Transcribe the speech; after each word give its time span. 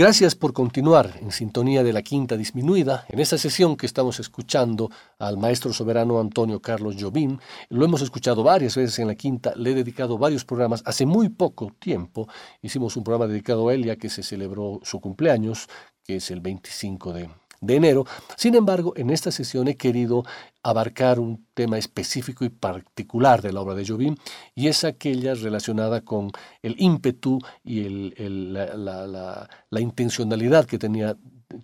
Gracias 0.00 0.34
por 0.34 0.54
continuar 0.54 1.18
en 1.20 1.30
sintonía 1.30 1.84
de 1.84 1.92
la 1.92 2.00
Quinta 2.00 2.38
Disminuida. 2.38 3.04
En 3.10 3.18
esta 3.18 3.36
sesión 3.36 3.76
que 3.76 3.84
estamos 3.84 4.18
escuchando 4.18 4.90
al 5.18 5.36
maestro 5.36 5.74
soberano 5.74 6.18
Antonio 6.18 6.62
Carlos 6.62 6.96
Jobim, 6.98 7.36
lo 7.68 7.84
hemos 7.84 8.00
escuchado 8.00 8.42
varias 8.42 8.76
veces 8.76 8.98
en 8.98 9.08
la 9.08 9.14
Quinta, 9.14 9.52
le 9.56 9.72
he 9.72 9.74
dedicado 9.74 10.16
varios 10.16 10.46
programas. 10.46 10.82
Hace 10.86 11.04
muy 11.04 11.28
poco 11.28 11.74
tiempo 11.78 12.26
hicimos 12.62 12.96
un 12.96 13.04
programa 13.04 13.30
dedicado 13.30 13.68
a 13.68 13.74
él 13.74 13.84
ya 13.84 13.96
que 13.96 14.08
se 14.08 14.22
celebró 14.22 14.80
su 14.84 15.02
cumpleaños, 15.02 15.68
que 16.02 16.16
es 16.16 16.30
el 16.30 16.40
25 16.40 17.12
de, 17.12 17.28
de 17.60 17.76
enero. 17.76 18.06
Sin 18.36 18.54
embargo, 18.54 18.92
en 18.96 19.10
esta 19.10 19.30
sesión 19.30 19.68
he 19.68 19.76
querido 19.76 20.24
abarcar 20.62 21.20
un 21.20 21.46
tema 21.54 21.78
específico 21.78 22.44
y 22.44 22.48
particular 22.48 23.42
de 23.42 23.52
la 23.52 23.60
obra 23.60 23.74
de 23.74 23.86
Jobim, 23.86 24.16
y 24.54 24.68
es 24.68 24.84
aquella 24.84 25.34
relacionada 25.34 26.02
con 26.02 26.30
el 26.62 26.74
ímpetu 26.78 27.38
y 27.62 27.84
el, 27.84 28.52
la, 28.52 28.74
la, 28.76 29.48
la, 29.70 29.80
intencionalidad 29.80 30.66
que 30.66 30.78
tenía 30.78 31.16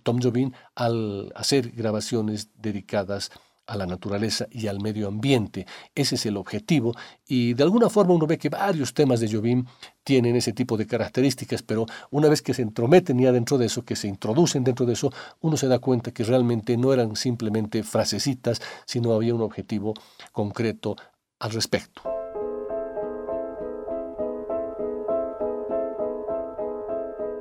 Tom 0.03 0.19
Jobim 0.21 0.51
al 0.75 1.31
hacer 1.35 1.71
grabaciones 1.71 2.49
dedicadas 2.55 3.31
a 3.31 3.46
la 3.75 3.85
naturaleza 3.85 4.47
y 4.51 4.67
al 4.67 4.79
medio 4.79 5.07
ambiente. 5.07 5.65
Ese 5.93 6.15
es 6.15 6.25
el 6.25 6.37
objetivo 6.37 6.95
y 7.27 7.53
de 7.53 7.63
alguna 7.63 7.89
forma 7.89 8.13
uno 8.13 8.27
ve 8.27 8.37
que 8.37 8.49
varios 8.49 8.93
temas 8.93 9.19
de 9.19 9.29
Jobim 9.31 9.65
tienen 10.03 10.35
ese 10.35 10.53
tipo 10.53 10.77
de 10.77 10.87
características, 10.87 11.63
pero 11.63 11.85
una 12.11 12.29
vez 12.29 12.41
que 12.41 12.53
se 12.53 12.61
entrometen 12.61 13.19
ya 13.19 13.31
dentro 13.31 13.57
de 13.57 13.65
eso, 13.65 13.83
que 13.83 13.95
se 13.95 14.07
introducen 14.07 14.63
dentro 14.63 14.85
de 14.85 14.93
eso, 14.93 15.11
uno 15.41 15.57
se 15.57 15.67
da 15.67 15.79
cuenta 15.79 16.11
que 16.11 16.23
realmente 16.23 16.77
no 16.77 16.93
eran 16.93 17.15
simplemente 17.15 17.83
frasecitas, 17.83 18.61
sino 18.85 19.13
había 19.13 19.35
un 19.35 19.41
objetivo 19.41 19.93
concreto 20.31 20.95
al 21.39 21.51
respecto. 21.51 22.16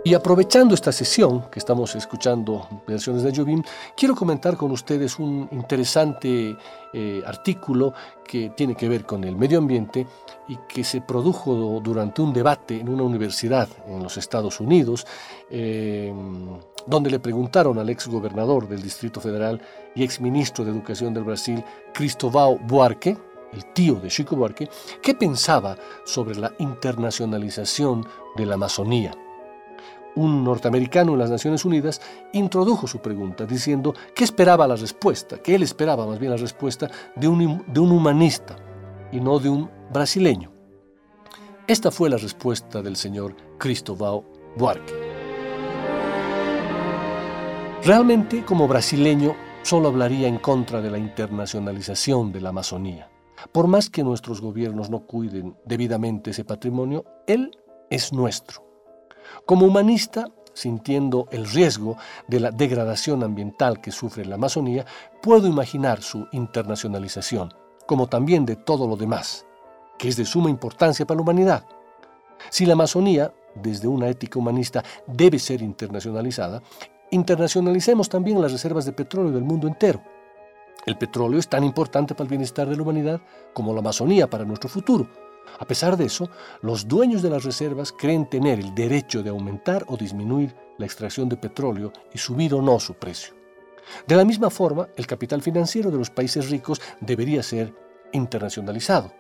Y 0.06 0.14
aprovechando 0.14 0.72
esta 0.72 0.92
sesión 0.92 1.50
que 1.50 1.58
estamos 1.58 1.96
escuchando 1.96 2.68
versiones 2.86 3.24
de 3.24 3.34
Jobim, 3.34 3.64
quiero 3.96 4.14
comentar 4.14 4.56
con 4.56 4.70
ustedes 4.70 5.18
un 5.18 5.48
interesante 5.50 6.56
eh, 6.92 7.22
artículo 7.26 7.92
que 8.24 8.50
tiene 8.50 8.76
que 8.76 8.88
ver 8.88 9.04
con 9.04 9.24
el 9.24 9.34
medio 9.34 9.58
ambiente 9.58 10.06
y 10.46 10.58
que 10.68 10.84
se 10.84 11.00
produjo 11.00 11.80
durante 11.82 12.22
un 12.22 12.32
debate 12.32 12.78
en 12.78 12.88
una 12.88 13.02
universidad 13.02 13.68
en 13.88 14.00
los 14.00 14.16
Estados 14.16 14.60
Unidos, 14.60 15.04
eh, 15.50 16.14
donde 16.86 17.10
le 17.10 17.18
preguntaron 17.18 17.76
al 17.76 17.90
ex 17.90 18.06
gobernador 18.06 18.68
del 18.68 18.82
Distrito 18.82 19.20
Federal 19.20 19.60
y 19.96 20.04
ex 20.04 20.20
ministro 20.20 20.64
de 20.64 20.70
Educación 20.70 21.14
del 21.14 21.24
Brasil, 21.24 21.64
Cristóbal 21.92 22.60
Buarque, 22.64 23.18
el 23.52 23.72
tío 23.72 23.96
de 23.96 24.06
Chico 24.06 24.36
Buarque, 24.36 24.70
qué 25.02 25.16
pensaba 25.16 25.76
sobre 26.04 26.36
la 26.36 26.52
internacionalización 26.60 28.06
de 28.36 28.46
la 28.46 28.54
Amazonía 28.54 29.12
un 30.16 30.42
norteamericano 30.42 31.12
en 31.12 31.18
las 31.20 31.30
Naciones 31.30 31.64
Unidas 31.64 32.00
introdujo 32.32 32.86
su 32.86 32.98
pregunta 32.98 33.46
diciendo 33.46 33.94
que 34.14 34.24
esperaba 34.24 34.66
la 34.66 34.76
respuesta, 34.76 35.38
que 35.38 35.54
él 35.54 35.62
esperaba 35.62 36.06
más 36.06 36.18
bien 36.18 36.32
la 36.32 36.38
respuesta 36.38 36.90
de 37.14 37.28
un, 37.28 37.62
humanista 37.76 38.56
y 39.12 39.20
no 39.20 39.38
de 39.38 39.48
un 39.48 39.70
brasileño. 39.92 40.50
Esta 41.66 41.90
fue 41.90 42.10
la 42.10 42.16
respuesta 42.16 42.82
del 42.82 42.96
señor 42.96 43.36
Cristóbal 43.58 44.22
Buarque. 44.56 44.94
Realmente, 47.84 48.44
como 48.44 48.66
brasileño, 48.66 49.36
solo 49.62 49.88
hablaría 49.88 50.28
en 50.28 50.38
contra 50.38 50.80
de 50.80 50.90
la 50.90 50.98
internacionalización 50.98 52.32
de 52.32 52.40
la 52.40 52.48
Amazonía. 52.48 53.10
Por 53.52 53.68
más 53.68 53.90
que 53.90 54.02
nuestros 54.02 54.40
gobiernos 54.40 54.90
no 54.90 55.00
cuiden 55.06 55.56
debidamente 55.64 56.30
ese 56.30 56.44
patrimonio, 56.44 57.04
él 57.26 57.50
es 57.90 58.12
nuestro. 58.12 58.65
Como 59.44 59.66
humanista, 59.66 60.28
sintiendo 60.52 61.28
el 61.30 61.46
riesgo 61.46 61.96
de 62.26 62.40
la 62.40 62.50
degradación 62.50 63.22
ambiental 63.22 63.80
que 63.80 63.92
sufre 63.92 64.24
la 64.24 64.36
Amazonía, 64.36 64.86
puedo 65.22 65.46
imaginar 65.46 66.02
su 66.02 66.26
internacionalización, 66.32 67.52
como 67.86 68.08
también 68.08 68.46
de 68.46 68.56
todo 68.56 68.88
lo 68.88 68.96
demás, 68.96 69.46
que 69.98 70.08
es 70.08 70.16
de 70.16 70.24
suma 70.24 70.50
importancia 70.50 71.06
para 71.06 71.16
la 71.16 71.22
humanidad. 71.22 71.66
Si 72.50 72.66
la 72.66 72.72
Amazonía, 72.72 73.32
desde 73.54 73.88
una 73.88 74.08
ética 74.08 74.38
humanista, 74.38 74.82
debe 75.06 75.38
ser 75.38 75.62
internacionalizada, 75.62 76.62
internacionalicemos 77.10 78.08
también 78.08 78.40
las 78.40 78.52
reservas 78.52 78.84
de 78.84 78.92
petróleo 78.92 79.32
del 79.32 79.44
mundo 79.44 79.68
entero. 79.68 80.02
El 80.86 80.96
petróleo 80.96 81.38
es 81.38 81.48
tan 81.48 81.64
importante 81.64 82.14
para 82.14 82.24
el 82.24 82.30
bienestar 82.30 82.68
de 82.68 82.76
la 82.76 82.82
humanidad 82.82 83.20
como 83.52 83.72
la 83.72 83.80
Amazonía 83.80 84.28
para 84.28 84.44
nuestro 84.44 84.68
futuro 84.68 85.25
a 85.58 85.64
pesar 85.64 85.96
de 85.96 86.06
eso, 86.06 86.28
los 86.62 86.86
dueños 86.86 87.22
de 87.22 87.30
las 87.30 87.44
reservas 87.44 87.92
creen 87.92 88.28
tener 88.28 88.58
el 88.58 88.74
derecho 88.74 89.22
de 89.22 89.30
aumentar 89.30 89.84
o 89.88 89.96
disminuir 89.96 90.54
la 90.78 90.86
extracción 90.86 91.28
de 91.28 91.36
petróleo 91.36 91.92
y 92.12 92.18
subir 92.18 92.54
o 92.54 92.62
no 92.62 92.78
su 92.78 92.94
precio. 92.94 93.34
De 94.06 94.16
la 94.16 94.24
misma 94.24 94.50
forma, 94.50 94.88
el 94.96 95.06
capital 95.06 95.42
financiero 95.42 95.90
de 95.90 95.98
los 95.98 96.10
países 96.10 96.50
ricos 96.50 96.80
debería 97.00 97.42
ser 97.42 97.74
internacionalizado. 98.12 99.12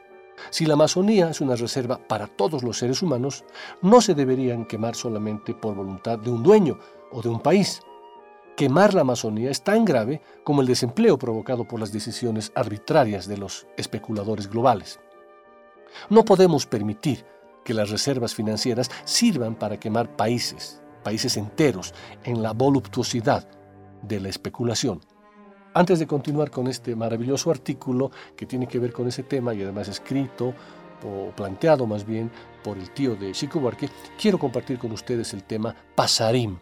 Si 0.50 0.66
la 0.66 0.74
Amazonía 0.74 1.30
es 1.30 1.40
una 1.40 1.56
reserva 1.56 1.98
para 1.98 2.26
todos 2.26 2.62
los 2.62 2.78
seres 2.78 3.02
humanos, 3.02 3.44
no 3.80 4.00
se 4.00 4.14
deberían 4.14 4.66
quemar 4.66 4.94
solamente 4.94 5.54
por 5.54 5.74
voluntad 5.74 6.18
de 6.18 6.30
un 6.30 6.42
dueño 6.42 6.78
o 7.10 7.22
de 7.22 7.28
un 7.28 7.40
país. 7.40 7.80
Quemar 8.56 8.94
la 8.94 9.02
Amazonía 9.02 9.50
es 9.50 9.62
tan 9.62 9.84
grave 9.84 10.20
como 10.44 10.60
el 10.60 10.66
desempleo 10.66 11.18
provocado 11.18 11.66
por 11.66 11.80
las 11.80 11.92
decisiones 11.92 12.52
arbitrarias 12.54 13.26
de 13.26 13.38
los 13.38 13.66
especuladores 13.76 14.48
globales. 14.48 14.98
No 16.10 16.24
podemos 16.24 16.66
permitir 16.66 17.24
que 17.64 17.74
las 17.74 17.90
reservas 17.90 18.34
financieras 18.34 18.90
sirvan 19.04 19.56
para 19.56 19.78
quemar 19.78 20.16
países, 20.16 20.80
países 21.02 21.36
enteros, 21.36 21.94
en 22.24 22.42
la 22.42 22.52
voluptuosidad 22.52 23.48
de 24.02 24.20
la 24.20 24.28
especulación. 24.28 25.00
Antes 25.74 25.98
de 25.98 26.06
continuar 26.06 26.50
con 26.50 26.68
este 26.68 26.96
maravilloso 26.96 27.50
artículo 27.50 28.10
que 28.34 28.46
tiene 28.46 28.66
que 28.66 28.78
ver 28.78 28.92
con 28.92 29.08
ese 29.08 29.24
tema 29.24 29.52
y 29.52 29.62
además 29.62 29.88
escrito 29.88 30.54
o 31.04 31.30
planteado 31.36 31.86
más 31.86 32.06
bien 32.06 32.30
por 32.64 32.78
el 32.78 32.90
tío 32.92 33.14
de 33.14 33.32
Chico 33.32 33.60
Buarque, 33.60 33.90
quiero 34.18 34.38
compartir 34.38 34.78
con 34.78 34.92
ustedes 34.92 35.34
el 35.34 35.44
tema 35.44 35.76
Pasarín 35.94 36.58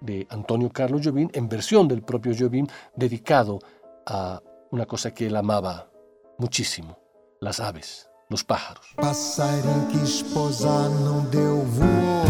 de 0.00 0.26
Antonio 0.30 0.70
Carlos 0.70 1.02
Jobim 1.04 1.28
en 1.32 1.48
versión 1.48 1.86
del 1.86 2.02
propio 2.02 2.32
Jobim 2.38 2.66
dedicado 2.94 3.58
a 4.06 4.40
una 4.70 4.86
cosa 4.86 5.12
que 5.12 5.26
él 5.26 5.36
amaba 5.36 5.90
muchísimo, 6.38 6.98
las 7.40 7.60
aves. 7.60 8.08
Nos 8.28 8.42
pájaros. 8.42 8.86
Passarinho 8.96 9.86
que 9.90 9.98
esposar 9.98 10.88
não 10.90 11.20
deu 11.26 11.64
voou, 11.64 12.26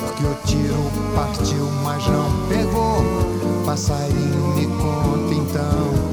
porque 0.00 0.24
o 0.24 0.34
tiro 0.46 0.90
partiu, 1.14 1.70
mas 1.82 2.06
não 2.06 2.48
pegou. 2.48 3.64
Passarinho 3.64 4.54
me 4.54 4.66
conta 4.66 5.34
então. 5.34 6.05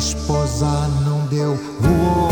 Esposar 0.00 0.88
não 1.04 1.26
deu, 1.26 1.58
voou. 1.78 2.30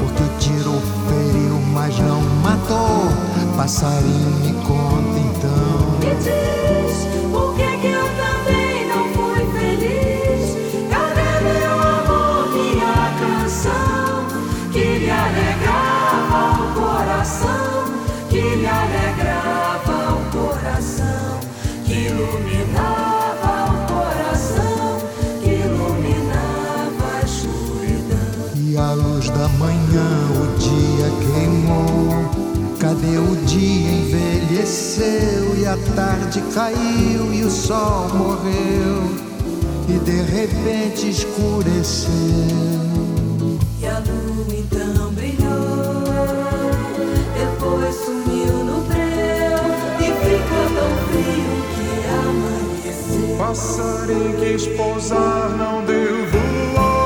Porque 0.00 0.22
o 0.22 0.38
tiro 0.38 0.80
feriu, 1.06 1.60
mas 1.74 1.98
não 1.98 2.22
matou. 2.42 3.12
Passarinho 3.54 4.30
me 4.40 4.54
conta 4.64 5.18
então. 5.18 5.98
Me 6.00 6.14
diz 6.24 7.06
por 7.30 7.54
que 7.54 7.68
que 7.82 7.88
eu 7.88 8.06
também 8.16 8.88
não 8.88 9.04
fui 9.12 9.44
feliz? 9.52 10.56
Cadê 10.88 11.32
meu 11.44 11.74
amor, 11.74 12.48
minha 12.54 13.12
canção? 13.20 14.24
Que 14.72 14.98
lhe 14.98 15.10
alegrava 15.10 16.62
o 16.62 16.74
coração, 16.80 17.84
que 18.30 18.40
lhe 18.40 18.66
alegrava 18.66 20.14
o 20.14 20.20
coração, 20.30 21.40
que 21.84 21.92
iluminava 21.92 22.95
queimou. 31.66 32.76
Cadê 32.78 33.18
o 33.18 33.36
dia 33.46 33.90
envelheceu 33.90 35.56
e 35.58 35.66
a 35.66 35.76
tarde 35.94 36.40
caiu 36.54 37.34
e 37.34 37.42
o 37.42 37.50
sol 37.50 38.08
morreu 38.14 39.10
e 39.88 39.98
de 39.98 40.22
repente 40.22 41.10
escureceu. 41.10 42.10
E 43.80 43.86
a 43.86 43.98
lua 43.98 44.46
então 44.50 45.12
brilhou, 45.12 46.04
depois 47.34 47.94
sumiu 47.94 48.64
no 48.64 48.80
breu 48.82 49.58
e 49.98 50.04
ficou 50.04 50.66
tão 50.76 50.92
frio 51.08 51.56
que 51.74 51.88
amanheceu. 52.84 53.36
Passarinho 53.38 54.36
que 54.36 54.54
esposar 54.54 55.56
não 55.56 55.84
deu 55.84 56.26
voou. 56.30 56.96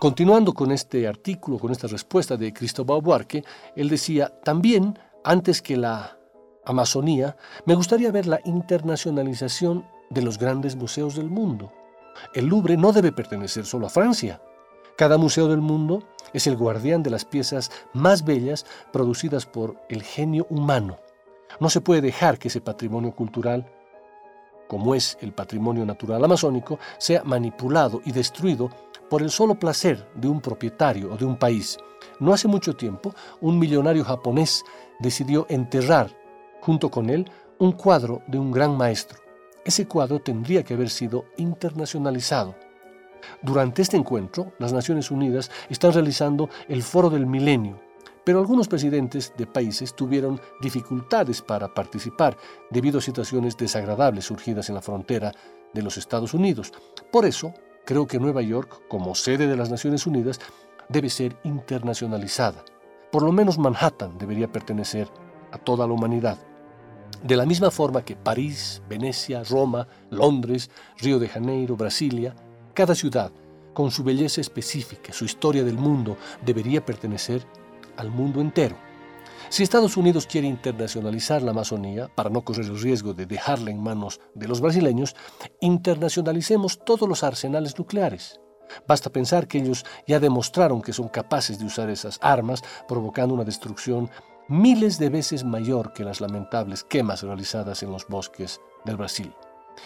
Continuando 0.00 0.54
con 0.54 0.72
este 0.72 1.06
artículo, 1.06 1.58
con 1.58 1.72
esta 1.72 1.86
respuesta 1.86 2.38
de 2.38 2.54
Cristóbal 2.54 3.02
Buarque, 3.02 3.44
él 3.76 3.90
decía, 3.90 4.32
también, 4.42 4.98
antes 5.24 5.60
que 5.60 5.76
la 5.76 6.16
Amazonía, 6.64 7.36
me 7.66 7.74
gustaría 7.74 8.10
ver 8.10 8.26
la 8.26 8.40
internacionalización 8.46 9.84
de 10.08 10.22
los 10.22 10.38
grandes 10.38 10.74
museos 10.74 11.16
del 11.16 11.28
mundo. 11.28 11.70
El 12.32 12.46
Louvre 12.46 12.78
no 12.78 12.92
debe 12.92 13.12
pertenecer 13.12 13.66
solo 13.66 13.88
a 13.88 13.90
Francia. 13.90 14.40
Cada 14.96 15.18
museo 15.18 15.48
del 15.48 15.60
mundo 15.60 16.02
es 16.32 16.46
el 16.46 16.56
guardián 16.56 17.02
de 17.02 17.10
las 17.10 17.26
piezas 17.26 17.70
más 17.92 18.24
bellas 18.24 18.64
producidas 18.94 19.44
por 19.44 19.76
el 19.90 20.02
genio 20.02 20.46
humano. 20.48 20.98
No 21.60 21.68
se 21.68 21.82
puede 21.82 22.00
dejar 22.00 22.38
que 22.38 22.48
ese 22.48 22.62
patrimonio 22.62 23.14
cultural, 23.14 23.70
como 24.66 24.94
es 24.94 25.18
el 25.20 25.34
patrimonio 25.34 25.84
natural 25.84 26.24
amazónico, 26.24 26.78
sea 26.96 27.22
manipulado 27.22 28.00
y 28.06 28.12
destruido 28.12 28.70
por 29.10 29.22
el 29.22 29.30
solo 29.30 29.56
placer 29.56 30.08
de 30.14 30.28
un 30.28 30.40
propietario 30.40 31.12
o 31.12 31.16
de 31.16 31.26
un 31.26 31.36
país. 31.36 31.76
No 32.20 32.32
hace 32.32 32.48
mucho 32.48 32.76
tiempo, 32.76 33.14
un 33.40 33.58
millonario 33.58 34.04
japonés 34.04 34.64
decidió 35.00 35.46
enterrar 35.50 36.16
junto 36.60 36.90
con 36.90 37.10
él 37.10 37.30
un 37.58 37.72
cuadro 37.72 38.22
de 38.26 38.38
un 38.38 38.52
gran 38.52 38.76
maestro. 38.76 39.18
Ese 39.64 39.86
cuadro 39.86 40.20
tendría 40.20 40.62
que 40.62 40.74
haber 40.74 40.88
sido 40.88 41.26
internacionalizado. 41.36 42.54
Durante 43.42 43.82
este 43.82 43.96
encuentro, 43.98 44.52
las 44.58 44.72
Naciones 44.72 45.10
Unidas 45.10 45.50
están 45.68 45.92
realizando 45.92 46.48
el 46.68 46.82
Foro 46.82 47.10
del 47.10 47.26
Milenio, 47.26 47.78
pero 48.24 48.38
algunos 48.38 48.68
presidentes 48.68 49.34
de 49.36 49.46
países 49.46 49.94
tuvieron 49.94 50.40
dificultades 50.60 51.42
para 51.42 51.74
participar 51.74 52.36
debido 52.70 52.98
a 52.98 53.02
situaciones 53.02 53.56
desagradables 53.56 54.26
surgidas 54.26 54.68
en 54.68 54.76
la 54.76 54.82
frontera 54.82 55.32
de 55.74 55.82
los 55.82 55.96
Estados 55.96 56.32
Unidos. 56.32 56.72
Por 57.10 57.26
eso, 57.26 57.52
creo 57.90 58.06
que 58.06 58.20
Nueva 58.20 58.40
York, 58.40 58.82
como 58.86 59.16
sede 59.16 59.48
de 59.48 59.56
las 59.56 59.68
Naciones 59.68 60.06
Unidas, 60.06 60.38
debe 60.88 61.10
ser 61.10 61.36
internacionalizada. 61.42 62.64
Por 63.10 63.24
lo 63.24 63.32
menos 63.32 63.58
Manhattan 63.58 64.16
debería 64.16 64.46
pertenecer 64.46 65.08
a 65.50 65.58
toda 65.58 65.88
la 65.88 65.92
humanidad. 65.92 66.38
De 67.24 67.34
la 67.34 67.46
misma 67.46 67.72
forma 67.72 68.04
que 68.04 68.14
París, 68.14 68.80
Venecia, 68.88 69.42
Roma, 69.42 69.88
Londres, 70.08 70.70
Río 70.98 71.18
de 71.18 71.26
Janeiro, 71.26 71.76
Brasilia, 71.76 72.36
cada 72.74 72.94
ciudad, 72.94 73.32
con 73.74 73.90
su 73.90 74.04
belleza 74.04 74.40
específica, 74.40 75.12
su 75.12 75.24
historia 75.24 75.64
del 75.64 75.76
mundo, 75.76 76.16
debería 76.46 76.86
pertenecer 76.86 77.44
al 77.96 78.12
mundo 78.12 78.40
entero. 78.40 78.76
Si 79.48 79.62
Estados 79.62 79.96
Unidos 79.96 80.26
quiere 80.26 80.46
internacionalizar 80.46 81.42
la 81.42 81.50
Amazonía, 81.50 82.08
para 82.14 82.30
no 82.30 82.42
correr 82.44 82.66
el 82.66 82.80
riesgo 82.80 83.14
de 83.14 83.26
dejarla 83.26 83.70
en 83.70 83.82
manos 83.82 84.20
de 84.34 84.46
los 84.46 84.60
brasileños, 84.60 85.16
internacionalicemos 85.60 86.84
todos 86.84 87.08
los 87.08 87.24
arsenales 87.24 87.78
nucleares. 87.78 88.40
Basta 88.86 89.10
pensar 89.10 89.48
que 89.48 89.58
ellos 89.58 89.84
ya 90.06 90.20
demostraron 90.20 90.82
que 90.82 90.92
son 90.92 91.08
capaces 91.08 91.58
de 91.58 91.66
usar 91.66 91.90
esas 91.90 92.18
armas, 92.22 92.62
provocando 92.86 93.34
una 93.34 93.44
destrucción 93.44 94.10
miles 94.48 94.98
de 94.98 95.10
veces 95.10 95.44
mayor 95.44 95.92
que 95.92 96.04
las 96.04 96.20
lamentables 96.20 96.84
quemas 96.84 97.22
realizadas 97.22 97.82
en 97.82 97.92
los 97.92 98.06
bosques 98.06 98.60
del 98.84 98.96
Brasil. 98.96 99.32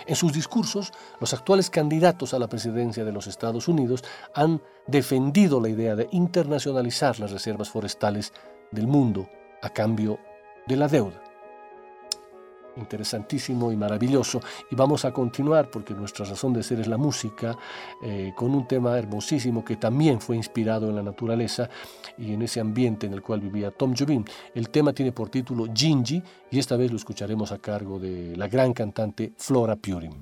En 0.06 0.16
sus 0.16 0.32
discursos, 0.32 0.92
los 1.20 1.34
actuales 1.34 1.70
candidatos 1.70 2.34
a 2.34 2.38
la 2.38 2.48
presidencia 2.48 3.04
de 3.04 3.12
los 3.12 3.26
Estados 3.26 3.68
Unidos 3.68 4.02
han 4.34 4.62
defendido 4.86 5.60
la 5.60 5.68
idea 5.68 5.94
de 5.94 6.08
internacionalizar 6.10 7.20
las 7.20 7.30
reservas 7.30 7.70
forestales 7.70 8.32
del 8.74 8.86
mundo 8.86 9.28
a 9.62 9.70
cambio 9.70 10.18
de 10.66 10.76
la 10.76 10.88
deuda. 10.88 11.20
Interesantísimo 12.76 13.70
y 13.70 13.76
maravilloso. 13.76 14.40
Y 14.70 14.74
vamos 14.74 15.04
a 15.04 15.12
continuar, 15.12 15.70
porque 15.70 15.94
nuestra 15.94 16.24
razón 16.24 16.52
de 16.52 16.62
ser 16.62 16.80
es 16.80 16.88
la 16.88 16.96
música, 16.96 17.56
eh, 18.02 18.32
con 18.34 18.52
un 18.52 18.66
tema 18.66 18.98
hermosísimo 18.98 19.64
que 19.64 19.76
también 19.76 20.20
fue 20.20 20.36
inspirado 20.36 20.88
en 20.88 20.96
la 20.96 21.02
naturaleza 21.02 21.70
y 22.18 22.32
en 22.32 22.42
ese 22.42 22.60
ambiente 22.60 23.06
en 23.06 23.12
el 23.12 23.22
cual 23.22 23.40
vivía 23.40 23.70
Tom 23.70 23.94
Jobim. 23.96 24.24
El 24.54 24.70
tema 24.70 24.92
tiene 24.92 25.12
por 25.12 25.30
título 25.30 25.66
Gingy 25.72 26.20
y 26.50 26.58
esta 26.58 26.76
vez 26.76 26.90
lo 26.90 26.96
escucharemos 26.96 27.52
a 27.52 27.58
cargo 27.58 28.00
de 28.00 28.36
la 28.36 28.48
gran 28.48 28.72
cantante 28.72 29.32
Flora 29.36 29.76
Purim. 29.76 30.12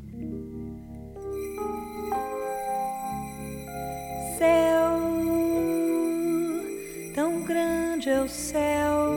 Grande 8.02 8.11
é 8.11 8.21
o 8.21 8.28
céu, 8.28 9.14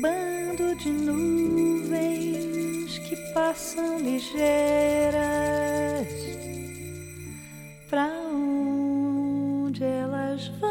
bando 0.00 0.74
de 0.76 0.90
nuvens 0.90 2.38
que 2.98 3.16
passam 3.32 3.98
ligeiras. 3.98 5.22
Pra 7.88 8.08
onde 8.32 9.84
elas 9.84 10.48
vão? 10.60 10.70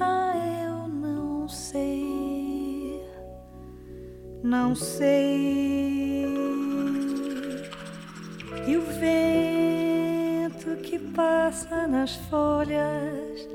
Ah, 0.00 0.34
eu 0.64 0.88
não 0.88 1.48
sei, 1.48 3.02
não 4.42 4.74
sei. 4.74 6.26
E 8.66 8.76
o 8.76 8.82
vento 8.82 9.37
passa 11.18 11.88
nas 11.88 12.14
folhas, 12.30 13.48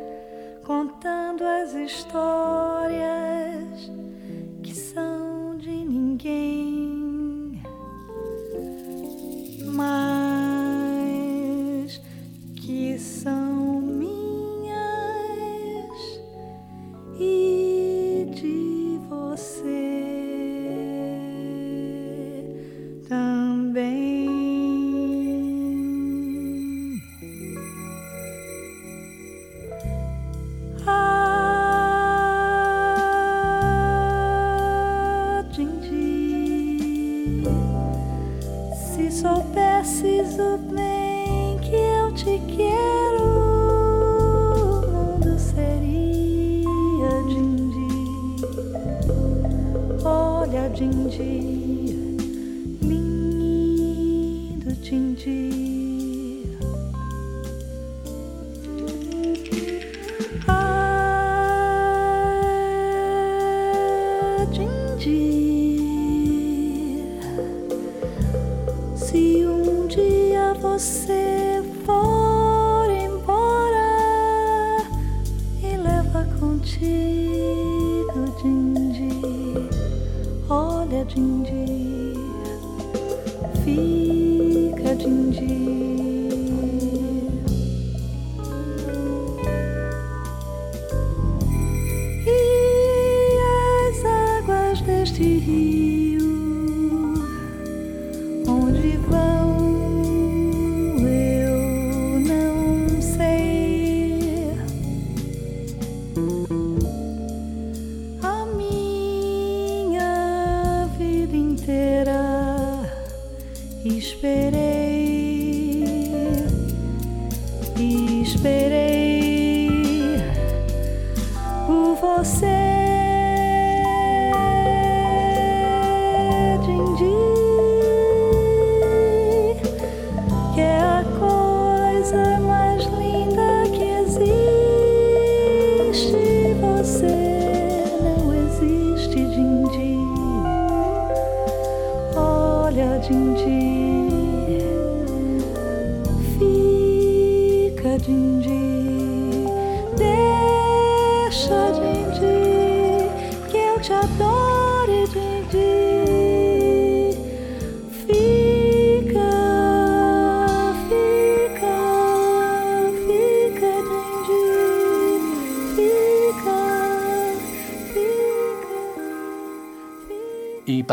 contando 0.65 1.45
as 1.45 1.73
histórias 1.73 3.72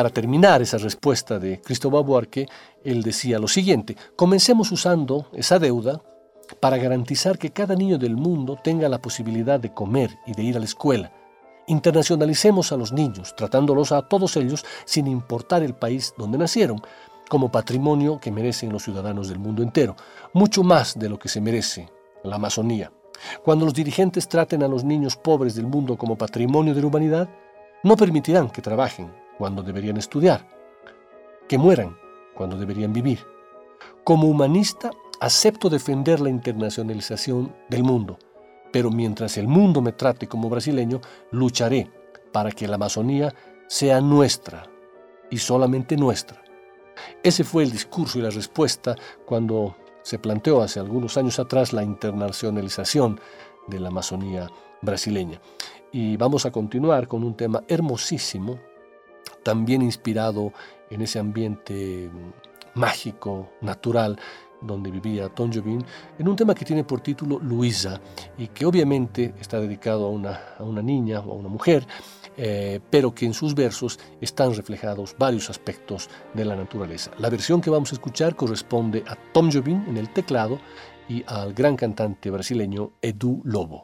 para 0.00 0.08
terminar 0.08 0.62
esa 0.62 0.78
respuesta 0.78 1.38
de 1.38 1.60
Cristóbal 1.60 2.04
Buarque, 2.04 2.48
él 2.82 3.02
decía 3.02 3.38
lo 3.38 3.46
siguiente, 3.46 3.98
comencemos 4.16 4.72
usando 4.72 5.26
esa 5.34 5.58
deuda 5.58 6.00
para 6.58 6.78
garantizar 6.78 7.36
que 7.36 7.50
cada 7.50 7.74
niño 7.74 7.98
del 7.98 8.16
mundo 8.16 8.56
tenga 8.64 8.88
la 8.88 9.02
posibilidad 9.02 9.60
de 9.60 9.74
comer 9.74 10.16
y 10.26 10.32
de 10.32 10.42
ir 10.42 10.56
a 10.56 10.58
la 10.58 10.64
escuela. 10.64 11.12
Internacionalicemos 11.66 12.72
a 12.72 12.78
los 12.78 12.94
niños, 12.94 13.36
tratándolos 13.36 13.92
a 13.92 14.08
todos 14.08 14.38
ellos 14.38 14.64
sin 14.86 15.06
importar 15.06 15.62
el 15.62 15.74
país 15.74 16.14
donde 16.16 16.38
nacieron, 16.38 16.80
como 17.28 17.52
patrimonio 17.52 18.20
que 18.20 18.32
merecen 18.32 18.72
los 18.72 18.84
ciudadanos 18.84 19.28
del 19.28 19.38
mundo 19.38 19.62
entero, 19.62 19.96
mucho 20.32 20.62
más 20.62 20.98
de 20.98 21.10
lo 21.10 21.18
que 21.18 21.28
se 21.28 21.42
merece 21.42 21.90
la 22.24 22.36
Amazonía. 22.36 22.90
Cuando 23.44 23.66
los 23.66 23.74
dirigentes 23.74 24.30
traten 24.30 24.62
a 24.62 24.68
los 24.68 24.82
niños 24.82 25.18
pobres 25.18 25.54
del 25.54 25.66
mundo 25.66 25.98
como 25.98 26.16
patrimonio 26.16 26.74
de 26.74 26.80
la 26.80 26.86
humanidad, 26.86 27.28
no 27.82 27.98
permitirán 27.98 28.48
que 28.48 28.62
trabajen 28.62 29.20
cuando 29.40 29.62
deberían 29.62 29.96
estudiar, 29.96 30.46
que 31.48 31.56
mueran 31.56 31.96
cuando 32.34 32.58
deberían 32.58 32.92
vivir. 32.92 33.20
Como 34.04 34.28
humanista, 34.28 34.90
acepto 35.18 35.70
defender 35.70 36.20
la 36.20 36.28
internacionalización 36.28 37.56
del 37.70 37.82
mundo, 37.82 38.18
pero 38.70 38.90
mientras 38.90 39.38
el 39.38 39.48
mundo 39.48 39.80
me 39.80 39.92
trate 39.92 40.28
como 40.28 40.50
brasileño, 40.50 41.00
lucharé 41.30 41.90
para 42.32 42.50
que 42.50 42.68
la 42.68 42.74
Amazonía 42.74 43.34
sea 43.66 44.02
nuestra 44.02 44.64
y 45.30 45.38
solamente 45.38 45.96
nuestra. 45.96 46.42
Ese 47.22 47.42
fue 47.42 47.62
el 47.62 47.70
discurso 47.70 48.18
y 48.18 48.22
la 48.22 48.28
respuesta 48.28 48.94
cuando 49.24 49.74
se 50.02 50.18
planteó 50.18 50.60
hace 50.60 50.80
algunos 50.80 51.16
años 51.16 51.38
atrás 51.38 51.72
la 51.72 51.82
internacionalización 51.82 53.18
de 53.68 53.80
la 53.80 53.88
Amazonía 53.88 54.50
brasileña. 54.82 55.40
Y 55.92 56.18
vamos 56.18 56.44
a 56.44 56.50
continuar 56.50 57.08
con 57.08 57.24
un 57.24 57.34
tema 57.34 57.64
hermosísimo, 57.68 58.58
también 59.42 59.82
inspirado 59.82 60.52
en 60.90 61.02
ese 61.02 61.18
ambiente 61.18 62.10
mágico, 62.74 63.50
natural, 63.60 64.18
donde 64.60 64.90
vivía 64.90 65.28
Tom 65.28 65.50
Jobim, 65.52 65.82
en 66.18 66.28
un 66.28 66.36
tema 66.36 66.54
que 66.54 66.64
tiene 66.64 66.84
por 66.84 67.00
título 67.00 67.38
Luisa 67.38 68.00
y 68.36 68.48
que 68.48 68.66
obviamente 68.66 69.34
está 69.40 69.58
dedicado 69.58 70.06
a 70.06 70.10
una, 70.10 70.40
a 70.58 70.62
una 70.62 70.82
niña 70.82 71.20
o 71.20 71.32
a 71.32 71.34
una 71.34 71.48
mujer, 71.48 71.86
eh, 72.36 72.80
pero 72.90 73.14
que 73.14 73.26
en 73.26 73.34
sus 73.34 73.54
versos 73.54 73.98
están 74.20 74.54
reflejados 74.54 75.16
varios 75.18 75.50
aspectos 75.50 76.08
de 76.34 76.44
la 76.44 76.56
naturaleza. 76.56 77.10
La 77.18 77.30
versión 77.30 77.60
que 77.60 77.70
vamos 77.70 77.92
a 77.92 77.94
escuchar 77.94 78.36
corresponde 78.36 79.02
a 79.06 79.16
Tom 79.32 79.50
Jobim 79.50 79.84
en 79.88 79.96
el 79.96 80.10
teclado 80.10 80.58
y 81.08 81.24
al 81.26 81.52
gran 81.54 81.76
cantante 81.76 82.30
brasileño 82.30 82.92
Edu 83.02 83.40
Lobo. 83.44 83.82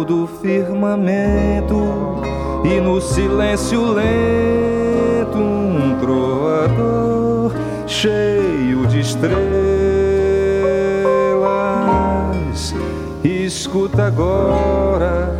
Do 0.00 0.26
firmamento 0.26 1.76
e 2.64 2.80
no 2.80 3.00
silêncio 3.00 3.92
lento 3.92 5.38
um 5.38 5.98
trovador 6.00 7.52
cheio 7.86 8.86
de 8.86 9.00
estrelas. 9.00 9.42
Escuta 13.22 14.06
agora 14.06 15.36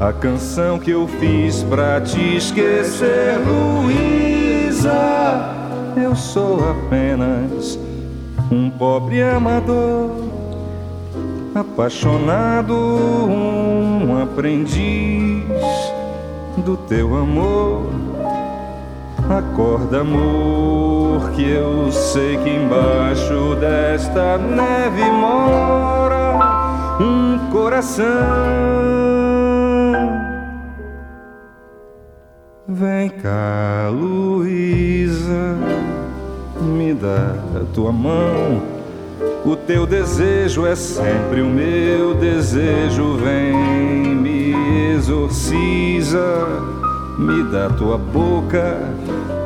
a 0.00 0.12
canção 0.12 0.78
que 0.78 0.92
eu 0.92 1.08
fiz 1.08 1.64
pra 1.64 2.00
te 2.00 2.36
esquecer, 2.36 3.36
Luísa. 3.46 4.92
Eu 5.96 6.14
sou 6.14 6.60
apenas 6.70 7.78
um 8.50 8.70
pobre 8.70 9.20
amador, 9.20 10.10
apaixonado, 11.60 12.74
um 12.74 14.22
aprendiz 14.22 15.44
do 16.58 16.76
teu 16.76 17.16
amor. 17.16 17.90
Acorda, 19.28 20.00
amor, 20.00 21.30
que 21.32 21.50
eu 21.50 21.90
sei 21.92 22.36
que 22.38 22.48
embaixo 22.48 23.56
desta 23.60 24.38
neve 24.38 25.04
mora 25.10 26.98
um 27.00 27.50
coração. 27.50 28.06
Vem 32.66 33.10
cá, 33.10 33.88
Luísa, 33.90 35.56
me 36.60 36.94
dá 36.94 37.34
a 37.60 37.64
tua 37.74 37.92
mão. 37.92 38.77
O 39.48 39.56
teu 39.56 39.86
desejo 39.86 40.66
é 40.66 40.76
sempre 40.76 41.40
o 41.40 41.46
meu 41.46 42.14
desejo. 42.14 43.16
Vem, 43.16 44.14
me 44.14 44.92
exorciza 44.94 46.68
me 47.18 47.42
dá 47.44 47.68
tua 47.68 47.98
boca 47.98 48.78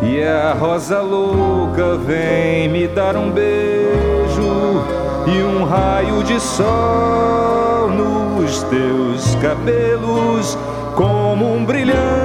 e 0.02 0.22
a 0.22 0.52
rosa 0.52 1.00
louca 1.00 1.96
vem 1.96 2.68
me 2.68 2.86
dar 2.86 3.16
um 3.16 3.30
beijo 3.30 4.84
e 5.26 5.42
um 5.42 5.64
raio 5.64 6.22
de 6.22 6.38
sol 6.38 7.88
nos 7.88 8.62
teus 8.64 9.34
cabelos 9.36 10.58
como 10.96 11.54
um 11.54 11.64
brilhante 11.64 12.21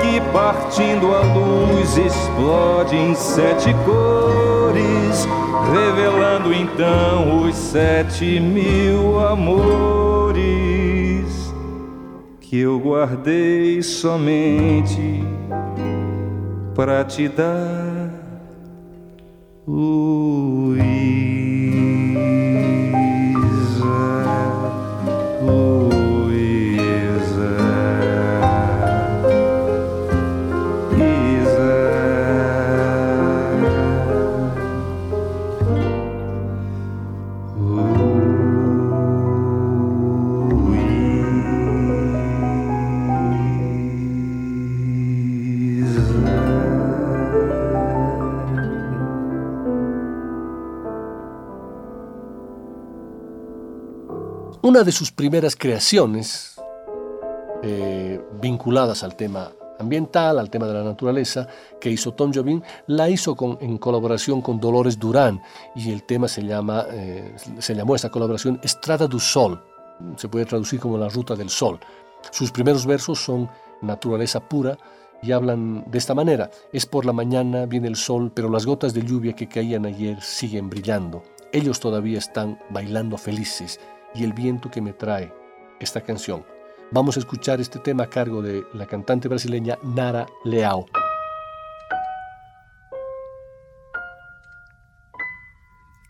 que 0.00 0.20
partindo 0.32 1.14
a 1.14 1.20
luz 1.20 1.96
explode 1.96 2.96
em 2.96 3.14
sete 3.14 3.74
cores 3.84 5.26
revelando 5.72 6.52
então 6.52 7.42
os 7.42 7.54
sete 7.54 8.38
mil 8.40 9.18
amores 9.20 10.34
que 12.40 12.58
eu 12.58 12.78
guardei 12.78 13.82
somente 13.82 15.24
para 16.74 17.04
te 17.04 17.28
dar, 17.28 18.10
Luísa. 19.66 20.53
De 54.84 54.92
sus 54.92 55.10
primeras 55.10 55.56
creaciones, 55.56 56.60
eh, 57.62 58.20
vinculadas 58.42 59.02
al 59.02 59.16
tema 59.16 59.50
ambiental, 59.78 60.38
al 60.38 60.50
tema 60.50 60.66
de 60.66 60.74
la 60.74 60.84
naturaleza, 60.84 61.48
que 61.80 61.88
hizo 61.88 62.12
Tom 62.12 62.30
Jobim, 62.34 62.60
la 62.86 63.08
hizo 63.08 63.34
en 63.62 63.78
colaboración 63.78 64.42
con 64.42 64.60
Dolores 64.60 64.98
Durán 64.98 65.40
y 65.74 65.90
el 65.90 66.02
tema 66.02 66.28
se, 66.28 66.42
llama, 66.42 66.84
eh, 66.90 67.34
se 67.60 67.74
llamó 67.74 67.94
esta 67.94 68.10
colaboración 68.10 68.60
Estrada 68.62 69.06
do 69.06 69.18
Sol, 69.18 69.64
se 70.16 70.28
puede 70.28 70.44
traducir 70.44 70.78
como 70.80 70.98
la 70.98 71.08
ruta 71.08 71.34
del 71.34 71.48
sol. 71.48 71.80
Sus 72.30 72.50
primeros 72.50 72.84
versos 72.84 73.18
son 73.18 73.48
naturaleza 73.80 74.46
pura 74.46 74.76
y 75.22 75.32
hablan 75.32 75.90
de 75.90 75.96
esta 75.96 76.14
manera, 76.14 76.50
es 76.74 76.84
por 76.84 77.06
la 77.06 77.14
mañana, 77.14 77.64
viene 77.64 77.88
el 77.88 77.96
sol, 77.96 78.30
pero 78.34 78.50
las 78.50 78.66
gotas 78.66 78.92
de 78.92 79.02
lluvia 79.02 79.32
que 79.34 79.48
caían 79.48 79.86
ayer 79.86 80.20
siguen 80.20 80.68
brillando. 80.68 81.22
Ellos 81.52 81.80
todavía 81.80 82.18
están 82.18 82.58
bailando 82.68 83.16
felices 83.16 83.80
y 84.14 84.24
el 84.24 84.32
viento 84.32 84.70
que 84.70 84.80
me 84.80 84.92
trae 84.92 85.32
esta 85.80 86.00
canción. 86.00 86.44
Vamos 86.90 87.16
a 87.16 87.20
escuchar 87.20 87.60
este 87.60 87.78
tema 87.78 88.04
a 88.04 88.10
cargo 88.10 88.40
de 88.40 88.64
la 88.72 88.86
cantante 88.86 89.28
brasileña 89.28 89.78
Nara 89.82 90.26
Leao. 90.44 90.86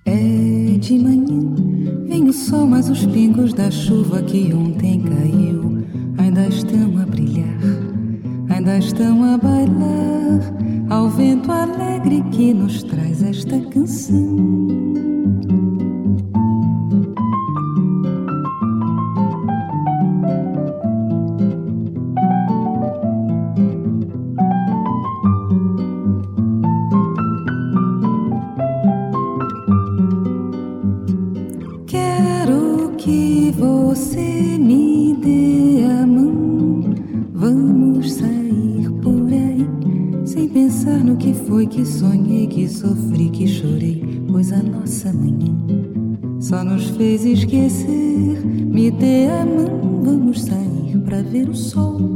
É 0.06 0.78
de 0.78 0.98
manhã, 0.98 1.40
vem 2.06 2.28
o 2.28 2.32
sol, 2.32 2.66
mas 2.66 2.90
os 2.90 3.06
pingos 3.06 3.54
da 3.54 3.70
chuva 3.70 4.22
que 4.22 4.52
ontem 4.52 5.00
caiu 5.00 5.82
ainda 6.18 6.46
estão 6.46 7.00
a 7.00 7.06
brilhar, 7.06 7.58
ainda 8.50 8.76
estão 8.76 9.24
a 9.24 9.38
bailar 9.38 10.40
ao 10.90 11.08
vento 11.08 11.50
alegre 11.50 12.22
que 12.30 12.52
nos 12.52 12.82
traz 12.82 13.22
esta 13.22 13.58
canção. 13.70 15.73
Só 46.44 46.62
nos 46.62 46.90
fez 46.90 47.24
esquecer. 47.24 48.44
Me 48.44 48.90
dê 48.90 49.28
a 49.28 49.46
mão, 49.46 50.02
vamos 50.04 50.42
sair 50.42 50.98
pra 51.02 51.22
ver 51.22 51.48
o 51.48 51.54
sol. 51.54 52.13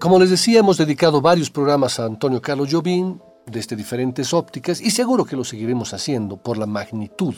Como 0.00 0.18
les 0.18 0.30
decía, 0.30 0.60
hemos 0.60 0.78
dedicado 0.78 1.20
varios 1.20 1.50
programas 1.50 2.00
a 2.00 2.06
Antonio 2.06 2.40
Carlos 2.40 2.68
Jobim 2.72 3.18
desde 3.44 3.76
diferentes 3.76 4.32
ópticas 4.32 4.80
y 4.80 4.90
seguro 4.90 5.26
que 5.26 5.36
lo 5.36 5.44
seguiremos 5.44 5.92
haciendo 5.92 6.38
por 6.38 6.56
la 6.56 6.64
magnitud, 6.64 7.34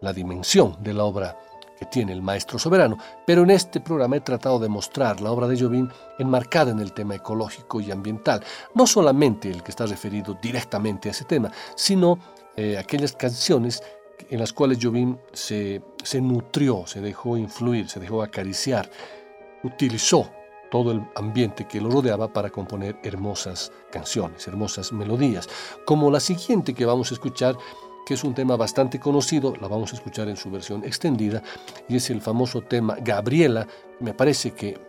la 0.00 0.12
dimensión 0.12 0.76
de 0.80 0.94
la 0.94 1.04
obra 1.04 1.38
tiene 1.92 2.12
el 2.12 2.20
maestro 2.20 2.58
soberano, 2.58 2.98
pero 3.24 3.44
en 3.44 3.50
este 3.50 3.80
programa 3.80 4.16
he 4.16 4.20
tratado 4.20 4.58
de 4.58 4.68
mostrar 4.68 5.20
la 5.20 5.30
obra 5.30 5.46
de 5.46 5.56
Jobim 5.56 5.88
enmarcada 6.18 6.72
en 6.72 6.80
el 6.80 6.92
tema 6.92 7.14
ecológico 7.14 7.80
y 7.80 7.92
ambiental, 7.92 8.42
no 8.74 8.84
solamente 8.88 9.48
el 9.48 9.62
que 9.62 9.70
está 9.70 9.86
referido 9.86 10.36
directamente 10.42 11.08
a 11.08 11.12
ese 11.12 11.24
tema, 11.24 11.52
sino 11.76 12.18
eh, 12.56 12.78
aquellas 12.78 13.12
canciones 13.12 13.80
en 14.28 14.40
las 14.40 14.52
cuales 14.52 14.78
Jobim 14.82 15.18
se, 15.32 15.80
se 16.02 16.20
nutrió, 16.20 16.84
se 16.84 17.00
dejó 17.00 17.36
influir, 17.36 17.88
se 17.88 18.00
dejó 18.00 18.24
acariciar, 18.24 18.90
utilizó 19.62 20.28
todo 20.72 20.90
el 20.90 21.04
ambiente 21.16 21.66
que 21.68 21.82
lo 21.82 21.90
rodeaba 21.90 22.32
para 22.32 22.48
componer 22.48 22.98
hermosas 23.02 23.70
canciones, 23.90 24.48
hermosas 24.48 24.90
melodías, 24.90 25.46
como 25.84 26.10
la 26.10 26.18
siguiente 26.18 26.72
que 26.72 26.86
vamos 26.86 27.10
a 27.10 27.14
escuchar 27.14 27.58
que 28.06 28.14
es 28.14 28.24
un 28.24 28.32
tema 28.34 28.56
bastante 28.56 28.98
conocido, 28.98 29.54
la 29.60 29.68
vamos 29.68 29.92
a 29.92 29.96
escuchar 29.96 30.30
en 30.30 30.36
su 30.38 30.50
versión 30.50 30.82
extendida, 30.82 31.42
y 31.90 31.96
es 31.96 32.08
el 32.08 32.22
famoso 32.22 32.62
tema 32.62 32.96
Gabriela, 33.02 33.68
me 34.00 34.14
parece 34.14 34.52
que 34.52 34.80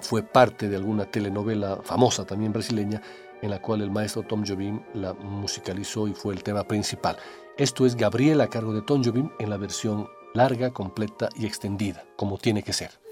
fue 0.00 0.22
parte 0.22 0.70
de 0.70 0.76
alguna 0.76 1.04
telenovela 1.04 1.80
famosa 1.84 2.24
también 2.24 2.50
brasileña, 2.50 3.02
en 3.42 3.50
la 3.50 3.60
cual 3.60 3.82
el 3.82 3.90
maestro 3.90 4.22
Tom 4.22 4.44
Jobim 4.46 4.80
la 4.94 5.12
musicalizó 5.12 6.08
y 6.08 6.14
fue 6.14 6.32
el 6.32 6.42
tema 6.42 6.64
principal. 6.64 7.18
Esto 7.58 7.84
es 7.84 7.96
Gabriela 7.96 8.44
a 8.44 8.48
cargo 8.48 8.72
de 8.72 8.80
Tom 8.80 9.04
Jobim 9.04 9.28
en 9.38 9.50
la 9.50 9.58
versión 9.58 10.08
larga, 10.32 10.72
completa 10.72 11.28
y 11.36 11.44
extendida, 11.44 12.06
como 12.16 12.38
tiene 12.38 12.62
que 12.62 12.72
ser. 12.72 13.02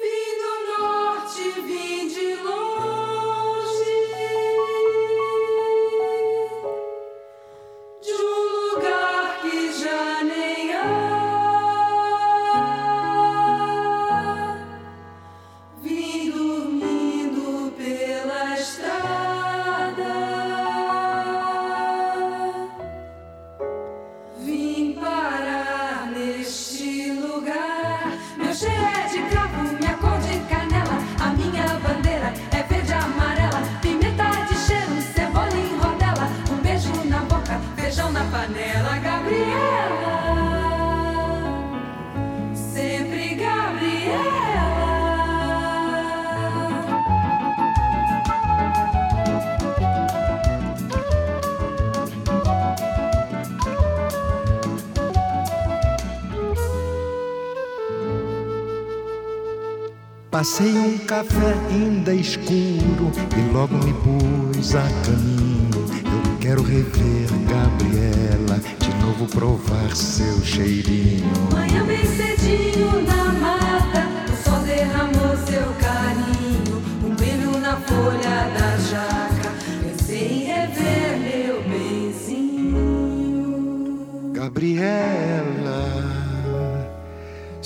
Passei 60.40 60.72
um 60.72 60.96
café 60.96 61.52
ainda 61.68 62.14
escuro 62.14 63.12
e 63.36 63.52
logo 63.52 63.74
me 63.84 63.92
pus 63.92 64.74
a 64.74 64.88
caminho. 65.04 65.68
Eu 66.02 66.38
quero 66.40 66.62
rever 66.62 67.28
Gabriela, 67.46 68.58
de 68.78 68.88
novo 69.04 69.26
provar 69.26 69.94
seu 69.94 70.42
cheirinho. 70.42 71.30
Manhã 71.52 71.84
bem 71.84 72.06
cedinho 72.06 73.02
na 73.02 73.19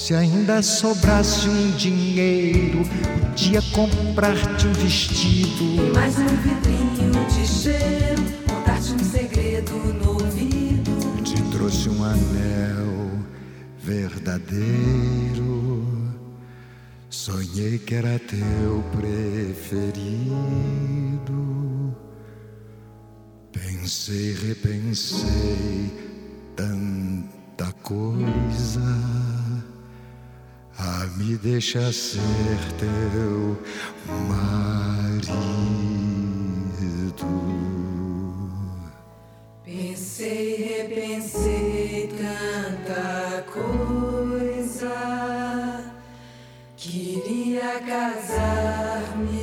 Se 0.04 0.12
ainda 0.12 0.60
sobrasse 0.60 1.48
um 1.48 1.70
dinheiro, 1.78 2.82
podia 3.22 3.62
comprar-te 3.72 4.66
um 4.66 4.72
vestido. 4.74 5.64
E 5.64 5.90
mais 5.94 6.18
um 6.18 6.26
vidrinho 6.26 7.24
de 7.24 7.46
cheiro, 7.46 8.22
contar-te 8.46 8.92
um 8.92 8.98
segredo 8.98 9.72
no 9.72 10.10
ouvido. 10.10 11.22
Te 11.22 11.40
trouxe 11.50 11.88
um 11.88 12.04
anel 12.04 13.12
verdadeiro. 13.82 15.86
Sonhei 17.08 17.78
que 17.78 17.94
era 17.94 18.18
teu 18.18 18.84
preferido. 18.92 20.34
Pensei, 23.50 24.34
repensei 24.34 25.90
tanta 26.54 27.72
coisa. 27.82 29.33
Ah, 30.86 31.06
me 31.16 31.34
deixa 31.38 31.90
ser 31.90 32.20
teu 32.78 33.58
marido. 34.28 35.24
Pensei, 39.64 40.56
repensei 40.56 42.12
tanta 42.18 43.46
coisa. 43.50 44.92
Queria 46.76 47.80
casar-me 47.80 49.33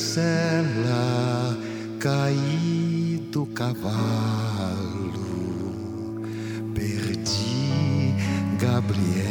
cancela, 0.00 1.56
caí 2.00 3.22
do 3.30 3.44
cavalo, 3.46 3.92
perdi 6.74 8.14
Gabriela. 8.58 9.28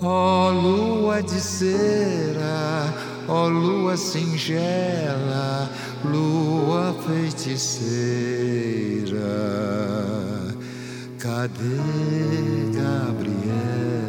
Ó 0.00 0.50
lua 0.50 1.22
de 1.22 1.40
cera, 1.40 2.94
ó 3.28 3.48
lua 3.48 3.96
singela, 3.96 5.68
lua 6.04 6.94
feiticeira, 7.04 7.98
cadê 11.18 11.58
Gabriela? 12.74 13.99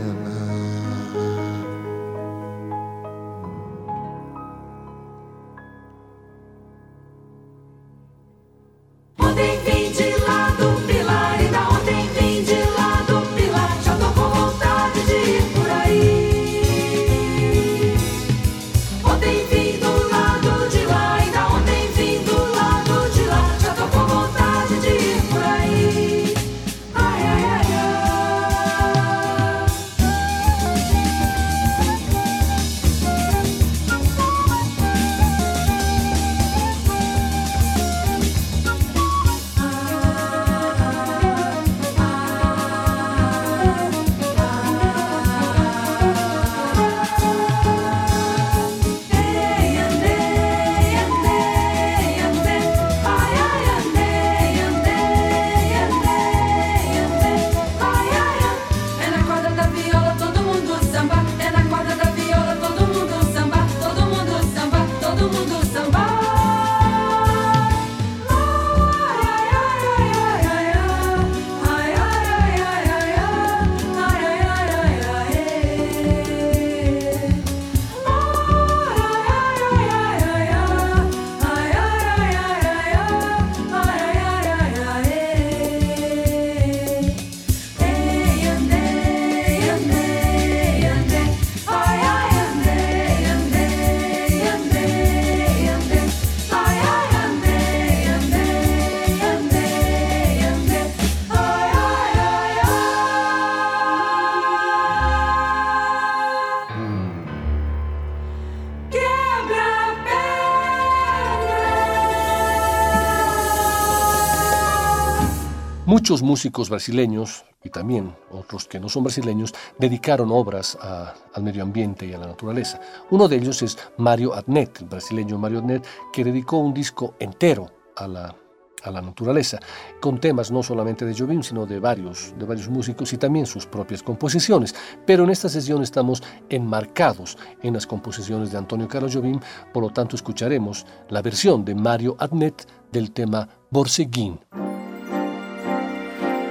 Muchos 116.12 116.28
músicos 116.28 116.70
brasileños, 116.70 117.46
y 117.64 117.70
también 117.70 118.14
otros 118.32 118.68
que 118.68 118.82
no 118.82 118.90
son 118.90 119.06
brasileños, 119.06 119.54
dedicaron 119.80 120.30
obras 120.30 120.78
al 120.82 121.42
medio 121.42 121.64
ambiente 121.64 122.06
y 122.06 122.12
a 122.12 122.18
la 122.18 122.28
naturaleza. 122.28 122.82
Uno 123.12 123.30
de 123.30 123.38
ellos 123.38 123.62
es 123.62 123.78
Mario 123.96 124.34
Adnet, 124.34 124.82
el 124.82 124.90
brasileño 124.90 125.38
Mario 125.38 125.60
Adnet, 125.60 125.88
que 126.12 126.26
dedicó 126.26 126.58
un 126.58 126.74
disco 126.74 127.14
entero 127.18 127.72
a 127.96 128.10
la, 128.10 128.36
a 128.84 128.92
la 128.92 129.02
naturaleza, 129.02 129.58
con 130.02 130.20
temas 130.20 130.52
no 130.52 130.62
solamente 130.62 131.06
de 131.06 131.18
Jobim, 131.18 131.44
sino 131.44 131.66
de 131.66 131.80
varios, 131.80 132.34
de 132.38 132.46
varios 132.46 132.68
músicos 132.68 133.14
y 133.14 133.18
también 133.18 133.46
sus 133.46 133.66
propias 133.66 134.04
composiciones. 134.04 134.76
Pero 135.06 135.24
en 135.24 135.30
esta 135.30 135.48
sesión 135.48 135.82
estamos 135.82 136.22
enmarcados 136.50 137.38
en 137.64 137.74
las 137.74 137.88
composiciones 137.88 138.52
de 138.52 138.58
Antonio 138.58 138.90
Carlos 138.90 139.16
Jobim, 139.16 139.40
por 139.74 139.82
lo 139.82 139.92
tanto 139.92 140.18
escucharemos 140.18 140.86
la 141.08 141.22
versión 141.22 141.64
de 141.64 141.74
Mario 141.74 142.18
Adnet 142.20 142.68
del 142.92 143.14
tema 143.14 143.48
Borseguín. 143.70 144.42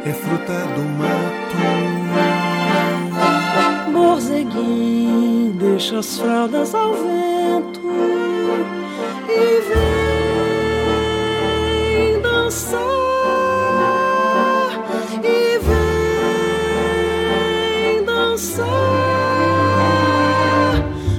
É 0.03 0.13
fruta 0.15 0.55
do 0.75 0.83
mato. 0.99 1.57
Borzeguim 3.93 5.55
deixa 5.59 5.99
as 5.99 6.19
fraldas 6.19 6.75
ao 6.75 6.95
vento 6.95 7.83
e 9.29 9.61
vem 12.15 12.23
dançar 12.23 12.81
e 15.23 15.59
vem 17.93 18.05
dançar. 18.05 18.67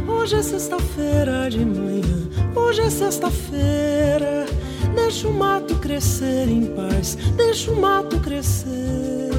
Hoje 0.08 0.38
é 0.38 0.41
sexta-feira 0.41 1.50
de 1.52 1.63
manhã, 1.63 2.28
hoje 2.56 2.82
é 2.82 2.89
sexta-feira. 2.89 4.48
Deixa 4.95 5.27
o 5.27 5.34
mato 5.34 5.75
crescer 5.75 6.47
em 6.47 6.65
paz, 6.67 7.15
deixa 7.36 7.71
o 7.71 7.80
mato 7.80 8.19
crescer. 8.19 9.30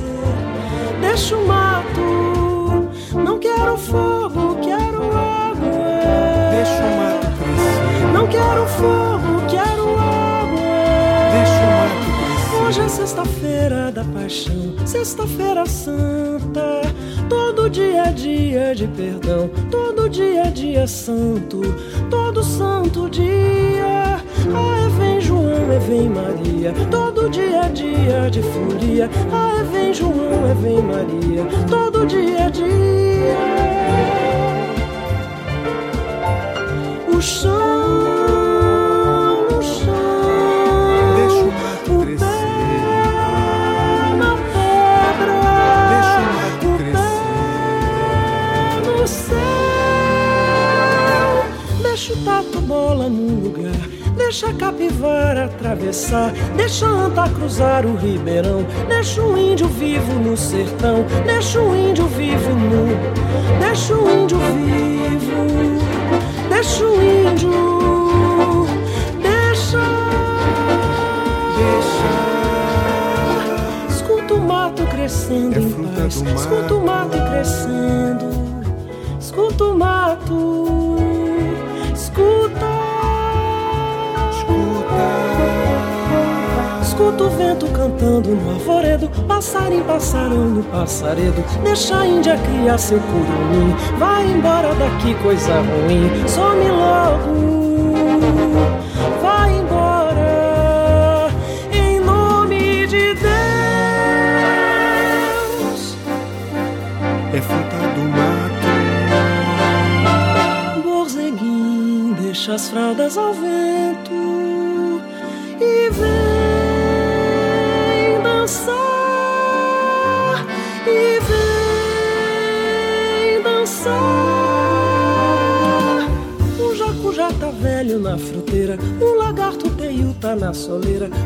Deixa 1.01 1.37
o 1.37 1.47
mato, 1.47 2.89
não 3.15 3.39
quero 3.39 3.77
fogo, 3.77 4.57
quero 4.63 5.03
água. 5.17 5.71
Deixa 6.51 6.83
o 6.83 6.97
mato 6.97 7.27
crescer. 7.39 8.13
Não 8.13 8.27
quero 8.29 8.67
fogo, 8.67 9.22
sexta-feira 12.93 13.91
da 13.91 14.05
paixão, 14.05 14.75
sexta-feira 14.85 15.65
santa. 15.65 16.83
Todo 17.27 17.71
dia 17.71 18.05
é 18.05 18.13
dia 18.13 18.75
de 18.75 18.87
perdão, 18.87 19.49
todo 19.71 20.11
dia 20.11 20.45
é 20.45 20.51
dia 20.51 20.87
santo, 20.87 21.63
todo 22.11 22.45
santo 22.45 23.09
dia. 23.09 24.21
Ah, 24.55 24.89
vem 24.99 25.21
João, 25.21 25.73
é 25.73 25.79
vem 25.79 26.11
Maria, 26.11 26.75
todo 26.91 27.31
dia 27.31 27.63
é 27.63 27.69
dia 27.71 28.31
de 28.31 28.43
folia. 28.43 29.09
Ah, 29.33 29.65
vem 29.73 29.95
João, 29.95 30.47
é 30.51 30.55
vem 30.55 30.83
Maria, 30.83 31.47
todo 31.71 32.07
dia 32.07 32.41
é 32.41 32.51
dia. 32.51 33.37
O 37.09 37.23
chão, 37.23 38.22
Deixa 54.33 54.49
a 54.49 54.55
capivara 54.55 55.45
atravessar, 55.45 56.33
deixa 56.57 56.87
a 56.87 56.89
anta 56.89 57.29
cruzar 57.29 57.85
o 57.85 57.95
ribeirão, 57.97 58.65
deixa 58.89 59.21
o 59.21 59.37
índio 59.37 59.69
vivo 59.69 60.15
no 60.15 60.39
sertão, 60.39 61.05
deixa 61.27 61.61
o 61.61 61.77
índio 61.77 62.07
vivo 62.07 62.49
nu, 62.49 62.87
deixa 63.61 63.95
o 63.95 64.23
índio 64.23 64.39
vivo, 64.39 65.77
deixa 66.49 66.83
o 66.83 66.95
índio, 66.95 67.51
deixa, 69.21 69.83
deixa. 71.59 72.09
Escuta 73.95 74.33
o 74.33 74.41
mato 74.41 74.87
crescendo 74.87 75.59
É 75.59 75.61
em 75.61 75.89
paz, 75.95 76.23
escuta 76.23 76.75
o 76.75 76.87
mato 76.87 77.19
crescendo, 77.29 78.31
escuta 79.21 79.65
o 79.65 79.79
mato, 79.79 80.82
Escuta 87.03 87.25
o 87.25 87.31
vento 87.31 87.67
cantando 87.67 88.29
no 88.29 88.53
arvoredo, 88.53 89.11
passarinho, 89.27 89.85
passarão 89.85 90.51
no 90.51 90.63
passaredo. 90.63 91.43
Deixa 91.65 91.99
a 91.99 92.07
Índia 92.07 92.39
criar 92.39 92.79
seu 92.79 93.01
curumim. 93.01 93.75
Vai 93.99 94.25
embora 94.31 94.73
daqui, 94.77 95.13
coisa 95.17 95.53
ruim. 95.63 96.09
Some 96.29 96.69
logo, 96.69 97.27
vai 99.21 99.53
embora. 99.53 101.29
Em 101.73 101.99
nome 101.99 102.87
de 102.87 103.15
Deus. 103.15 103.27
É 107.35 107.41
fruta 107.41 107.77
do 107.97 108.03
mato. 108.11 108.63
Borzeguim, 110.85 112.15
deixa 112.21 112.55
as 112.55 112.69
fraldas 112.69 113.19
ao 113.19 113.32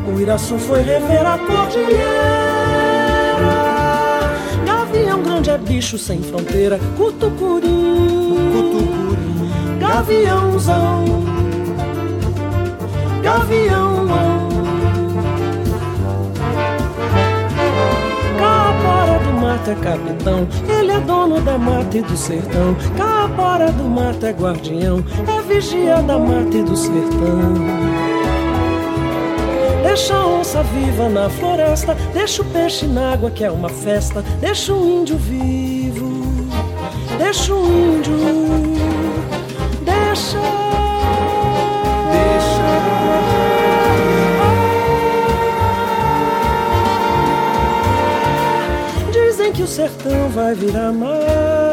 o 0.07 0.19
iraçu 0.21 0.57
foi 0.57 0.81
rever 0.81 1.25
a 1.25 1.37
cordilheira. 1.37 1.97
Gavião 4.65 5.21
grande 5.21 5.49
é 5.49 5.57
bicho 5.57 5.97
sem 5.97 6.21
fronteira, 6.21 6.79
Cutucuri. 6.95 7.67
gaviãozão, 9.79 11.05
gavião. 13.21 13.97
Capora 18.37 19.19
do 19.19 19.41
mato 19.41 19.69
é 19.71 19.75
capitão, 19.75 20.47
ele 20.69 20.91
é 20.91 20.99
dono 20.99 21.41
da 21.41 21.57
mata 21.57 21.97
e 21.97 22.01
do 22.01 22.15
sertão. 22.15 22.75
Capora 22.95 23.71
do 23.71 23.83
mato 23.83 24.25
é 24.25 24.31
guardião, 24.31 25.03
é 25.27 25.41
vigia 25.41 26.01
da 26.03 26.17
mata 26.17 26.57
e 26.57 26.63
do 26.63 26.75
sertão. 26.75 27.96
Deixa 29.97 30.13
a 30.13 30.27
onça 30.27 30.61
viva 30.61 31.09
na 31.09 31.27
floresta, 31.27 31.95
deixa 32.13 32.43
o 32.43 32.45
peixe 32.45 32.85
na 32.85 33.13
água 33.13 33.31
que 33.31 33.43
é 33.43 33.49
uma 33.49 33.67
festa, 33.67 34.23
deixa 34.39 34.71
o 34.71 34.87
índio 34.87 35.17
vivo, 35.17 36.21
deixa 37.17 37.51
o 37.51 37.65
índio, 37.65 38.13
deixa, 39.81 40.37
deixa. 42.13 42.61
Dizem 49.11 49.51
que 49.51 49.63
o 49.63 49.67
sertão 49.67 50.29
vai 50.29 50.53
virar 50.53 50.93
mar. 50.93 51.09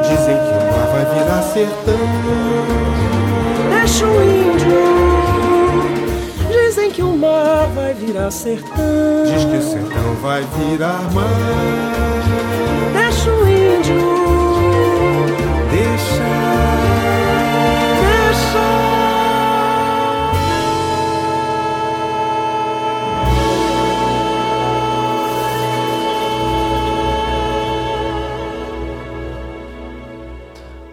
Dizem 0.00 0.34
que 0.34 0.50
o 0.50 0.64
mar 0.72 0.86
vai 0.94 1.04
virar 1.14 1.42
sertão. 1.42 1.98
Deixa 3.70 4.06
o 4.06 4.22
índio. 4.22 4.93
Mar 7.54 7.68
vai 7.68 7.94
virar 7.94 8.32
sertão. 8.32 8.74
Diz 9.24 9.44
que 9.44 9.56
o 9.56 9.62
sertão 9.62 10.14
vai 10.16 10.42
virar 10.42 11.08
mar. 11.12 11.24
Deixa 12.92 13.30
o 13.30 13.48
índio. 13.48 13.94
Deixa. 15.70 16.24
Deixa. 18.02 18.64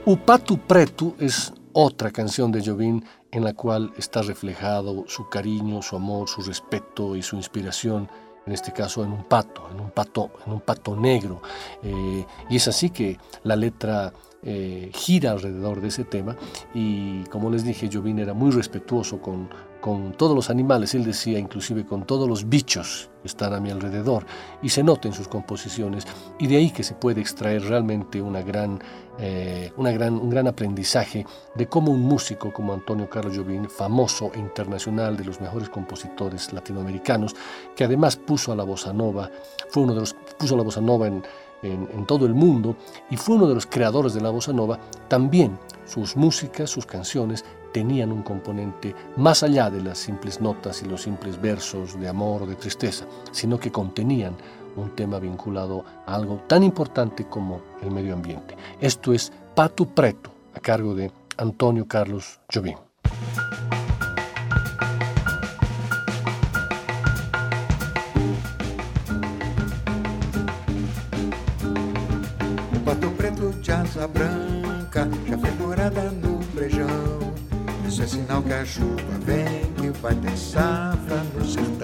O 0.05 0.15
Pato 0.15 0.55
Preto 0.59 1.15
es 1.19 1.51
otra 1.73 2.11
canción 2.11 2.51
de 2.51 2.63
Jobim 2.63 3.01
en 3.31 3.43
la 3.43 3.53
cual 3.53 3.93
está 3.97 4.21
reflejado 4.21 5.05
su 5.07 5.29
cariño, 5.29 5.81
su 5.81 5.95
amor, 5.95 6.27
su 6.27 6.41
respeto 6.41 7.15
y 7.15 7.21
su 7.21 7.35
inspiración, 7.35 8.09
en 8.45 8.53
este 8.53 8.73
caso 8.73 9.03
en 9.03 9.11
un 9.11 9.23
pato, 9.23 9.69
en 9.71 9.79
un 9.79 9.91
pato, 9.91 10.31
en 10.45 10.53
un 10.53 10.61
pato 10.61 10.95
negro. 10.95 11.41
Eh, 11.83 12.25
y 12.49 12.55
es 12.55 12.67
así 12.67 12.89
que 12.89 13.17
la 13.43 13.55
letra 13.55 14.13
eh, 14.43 14.89
gira 14.93 15.31
alrededor 15.31 15.81
de 15.81 15.89
ese 15.89 16.03
tema 16.03 16.35
y 16.73 17.23
como 17.25 17.51
les 17.51 17.63
dije, 17.63 17.89
Jobim 17.91 18.17
era 18.17 18.33
muy 18.33 18.49
respetuoso 18.49 19.21
con, 19.21 19.49
con 19.81 20.13
todos 20.13 20.35
los 20.35 20.49
animales, 20.49 20.95
él 20.95 21.03
decía 21.03 21.37
inclusive 21.37 21.85
con 21.85 22.05
todos 22.05 22.27
los 22.27 22.49
bichos 22.49 23.11
que 23.21 23.27
están 23.27 23.53
a 23.53 23.59
mi 23.59 23.69
alrededor. 23.69 24.25
Y 24.61 24.69
se 24.69 24.83
nota 24.83 25.07
en 25.07 25.13
sus 25.13 25.27
composiciones. 25.27 26.07
Y 26.39 26.47
de 26.47 26.57
ahí 26.57 26.71
que 26.71 26.83
se 26.83 26.95
puede 26.95 27.21
extraer 27.21 27.63
realmente 27.63 28.21
una 28.21 28.41
gran, 28.41 28.79
eh, 29.19 29.71
una 29.77 29.91
gran, 29.91 30.13
un 30.13 30.29
gran 30.29 30.47
aprendizaje 30.47 31.25
de 31.55 31.67
cómo 31.67 31.91
un 31.91 32.01
músico 32.01 32.51
como 32.53 32.73
Antonio 32.73 33.09
Carlos 33.09 33.37
Jobim, 33.37 33.65
famoso 33.65 34.31
internacional 34.35 35.17
de 35.17 35.25
los 35.25 35.41
mejores 35.41 35.69
compositores 35.69 36.53
latinoamericanos, 36.53 37.35
que 37.75 37.83
además 37.83 38.15
puso 38.15 38.51
a 38.51 38.55
la 38.55 38.63
bossa 38.63 38.93
nova, 38.93 39.29
fue 39.69 39.83
uno 39.83 39.93
de 39.93 40.01
los, 40.01 40.15
puso 40.37 40.55
la 40.55 40.63
bossa 40.63 40.81
nova 40.81 41.07
en, 41.07 41.23
en 41.63 42.05
todo 42.07 42.25
el 42.25 42.33
mundo 42.33 42.75
y 43.09 43.17
fue 43.17 43.35
uno 43.35 43.47
de 43.47 43.53
los 43.53 43.67
creadores 43.67 44.13
de 44.13 44.21
la 44.21 44.31
bossa 44.31 44.53
nova, 44.53 44.79
también 45.07 45.59
sus 45.85 46.15
músicas, 46.15 46.69
sus 46.69 46.85
canciones 46.85 47.45
tenían 47.71 48.11
un 48.11 48.23
componente 48.23 48.95
más 49.17 49.43
allá 49.43 49.69
de 49.69 49.81
las 49.81 49.97
simples 49.97 50.41
notas 50.41 50.81
y 50.81 50.85
los 50.85 51.01
simples 51.01 51.41
versos 51.41 51.99
de 51.99 52.07
amor 52.07 52.43
o 52.43 52.45
de 52.45 52.55
tristeza, 52.55 53.05
sino 53.31 53.59
que 53.59 53.71
contenían 53.71 54.35
un 54.75 54.95
tema 54.95 55.19
vinculado 55.19 55.83
a 56.05 56.15
algo 56.15 56.41
tan 56.47 56.63
importante 56.63 57.25
como 57.25 57.61
el 57.81 57.91
medio 57.91 58.13
ambiente. 58.13 58.55
Esto 58.79 59.13
es 59.13 59.31
Pato 59.55 59.85
Preto, 59.85 60.31
a 60.53 60.59
cargo 60.59 60.95
de 60.95 61.11
Antonio 61.37 61.87
Carlos 61.87 62.39
Jobim. 62.53 62.77
Pato 72.85 73.09
preto 73.11 73.51
de 73.61 73.71
asa 73.71 74.07
branca 74.07 75.07
já 75.27 75.37
fez 75.37 75.59
morada 75.59 76.11
no 76.11 76.39
brejão. 76.53 77.19
Isso 77.87 78.03
é 78.03 78.07
sinal 78.07 78.41
que 78.41 78.53
a 78.53 78.65
chuva 78.65 79.01
vem, 79.25 79.71
que 79.73 79.89
vai 79.99 80.15
ter 80.15 80.37
safra 80.37 81.23
no 81.35 81.45
sertão. 81.45 81.80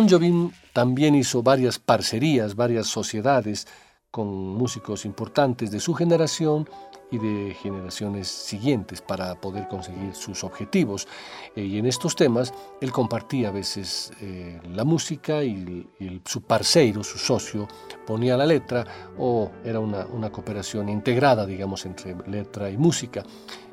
Tom 0.00 0.08
Jobim 0.08 0.50
también 0.72 1.14
hizo 1.14 1.42
varias 1.42 1.78
parcerías, 1.78 2.56
varias 2.56 2.86
sociedades 2.86 3.66
con 4.10 4.28
músicos 4.28 5.04
importantes 5.04 5.70
de 5.70 5.78
su 5.78 5.92
generación 5.92 6.66
y 7.10 7.18
de 7.18 7.54
generaciones 7.60 8.28
siguientes 8.28 9.02
para 9.02 9.38
poder 9.38 9.68
conseguir 9.68 10.14
sus 10.14 10.42
objetivos. 10.42 11.06
Eh, 11.54 11.64
y 11.64 11.76
en 11.76 11.84
estos 11.84 12.16
temas 12.16 12.54
él 12.80 12.92
compartía 12.92 13.48
a 13.48 13.52
veces 13.52 14.10
eh, 14.22 14.58
la 14.72 14.84
música 14.84 15.44
y, 15.44 15.86
su 16.24 16.40
parceiro, 16.44 17.04
su 17.04 17.18
socio, 17.18 17.68
ponía 18.06 18.38
la 18.38 18.46
letra 18.46 18.86
o 19.18 19.50
era 19.62 19.80
una, 19.80 20.06
una 20.06 20.32
cooperación 20.32 20.88
integrada, 20.88 21.44
digamos, 21.44 21.84
entre 21.84 22.16
letra 22.26 22.70
y 22.70 22.78
música. 22.78 23.22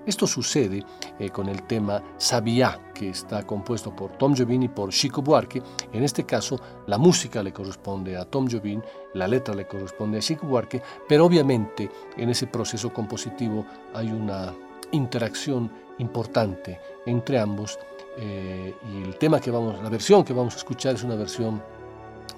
Esto 0.07 0.25
sucede 0.25 0.85
eh, 1.19 1.29
con 1.31 1.49
el 1.49 1.63
tema 1.63 2.01
Sabia, 2.17 2.79
que 2.93 3.09
está 3.09 3.43
compuesto 3.43 3.93
por 3.93 4.13
Tom 4.13 4.33
Jobim 4.33 4.63
y 4.63 4.69
por 4.69 4.89
Chico 4.91 5.21
Buarque. 5.21 5.61
En 5.91 6.01
este 6.01 6.23
caso, 6.23 6.57
la 6.87 6.97
música 6.97 7.43
le 7.43 7.51
corresponde 7.51 8.15
a 8.15 8.23
Tom 8.23 8.47
Jobim, 8.49 8.81
la 9.15 9.27
letra 9.27 9.53
le 9.53 9.67
corresponde 9.67 10.19
a 10.19 10.21
Chico 10.21 10.47
Buarque, 10.47 10.81
pero 11.09 11.25
obviamente 11.25 11.91
en 12.15 12.29
ese 12.29 12.47
proceso 12.47 12.93
compositivo 12.93 13.65
hay 13.93 14.07
una 14.07 14.53
interacción 14.93 15.69
importante 15.97 16.79
entre 17.05 17.37
ambos 17.37 17.77
eh, 18.17 18.73
y 18.89 19.03
el 19.03 19.17
tema 19.17 19.41
que 19.41 19.51
vamos, 19.51 19.83
la 19.83 19.89
versión 19.89 20.23
que 20.23 20.31
vamos 20.31 20.53
a 20.53 20.57
escuchar 20.57 20.95
es 20.95 21.03
una 21.03 21.15
versión 21.15 21.61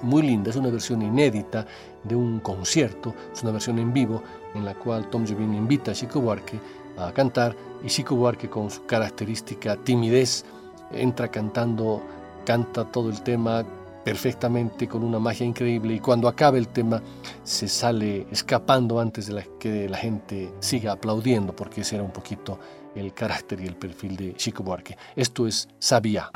muy 0.02 0.24
linda, 0.24 0.50
es 0.50 0.56
una 0.56 0.70
versión 0.70 1.02
inédita 1.02 1.66
de 2.04 2.16
un 2.16 2.40
concierto, 2.40 3.14
es 3.32 3.44
una 3.44 3.52
versión 3.52 3.80
en 3.80 3.94
vivo 3.94 4.24
en 4.56 4.66
la 4.66 4.74
cual 4.74 5.10
Tom 5.10 5.26
Jobim 5.28 5.54
invita 5.54 5.92
a 5.92 5.94
Chico 5.94 6.22
Buarque 6.22 6.60
a 7.08 7.14
cantar 7.14 7.56
y 7.84 7.88
Chico 7.88 8.16
Buarque 8.16 8.50
con 8.50 8.70
su 8.70 8.86
característica 8.86 9.76
timidez 9.78 10.46
entra 10.92 11.30
cantando, 11.30 12.02
canta 12.46 12.86
todo 12.86 13.10
el 13.10 13.22
tema 13.22 13.66
perfectamente 14.04 14.88
con 14.88 15.04
una 15.04 15.20
magia 15.20 15.46
increíble 15.46 15.94
y 15.96 16.00
cuando 16.00 16.28
acaba 16.28 16.58
el 16.58 16.70
tema 16.70 17.02
se 17.44 17.68
sale 17.68 18.26
escapando 18.32 19.00
antes 19.00 19.28
de 19.28 19.48
que 19.60 19.88
la 19.90 19.98
gente 19.98 20.52
siga 20.60 20.94
aplaudiendo 20.94 21.56
porque 21.56 21.82
ese 21.82 21.96
era 21.96 22.04
un 22.04 22.12
poquito 22.12 22.60
el 22.96 23.14
carácter 23.14 23.62
y 23.62 23.68
el 23.68 23.76
perfil 23.76 24.16
de 24.16 24.34
Chico 24.36 24.64
Buarque. 24.64 24.98
Esto 25.16 25.48
es 25.48 25.68
Sabia. 25.78 26.32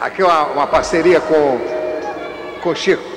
Aquí 0.00 0.22
una, 0.22 0.44
una 0.46 0.70
con, 0.70 1.58
con 2.62 2.74
Chico. 2.74 3.15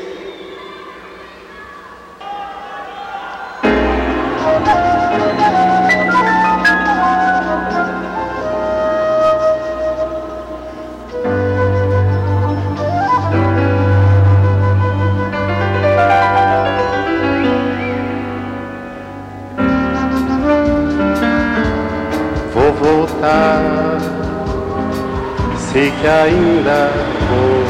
Que 26.02 26.08
ainda 26.08 26.92
vou, 27.30 27.64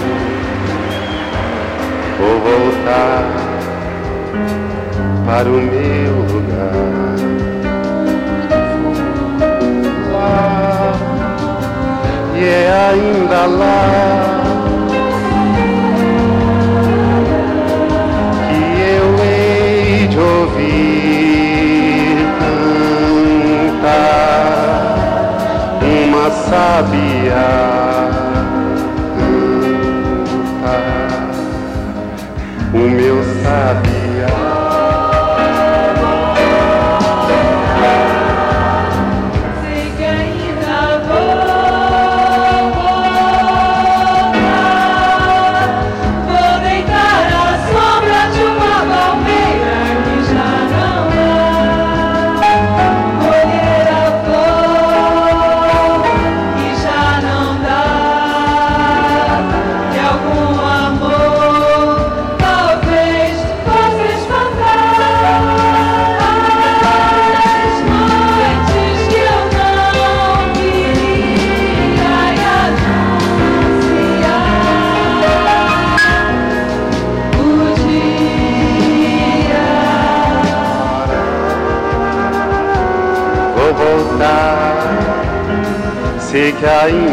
vou 2.20 2.36
voltar 2.42 3.26
para 5.26 5.50
o 5.50 5.54
meu 5.54 6.14
lugar. 6.32 7.10
E 12.36 12.44
é 12.44 12.72
ainda 12.92 13.46
lá. 13.48 14.40
que 18.48 18.62
eu 18.80 19.08
hei 19.26 20.08
de 20.08 20.20
ouvir 20.20 21.38
cantar 23.70 24.00
uma 25.82 26.30
sabia 26.30 27.69
Yeah. 86.62 87.09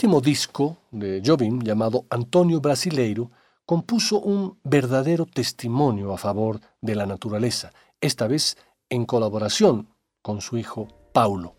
Último 0.00 0.22
disco 0.22 0.78
de 0.90 1.20
Jobim, 1.22 1.60
llamado 1.60 2.06
Antonio 2.08 2.58
Brasileiro, 2.58 3.30
compuso 3.66 4.18
un 4.18 4.58
verdadero 4.64 5.26
testimonio 5.26 6.14
a 6.14 6.16
favor 6.16 6.58
de 6.80 6.94
la 6.94 7.04
naturaleza, 7.04 7.70
esta 8.00 8.26
vez 8.26 8.56
en 8.88 9.04
colaboración 9.04 9.90
con 10.22 10.40
su 10.40 10.56
hijo 10.56 10.88
Paulo. 11.12 11.54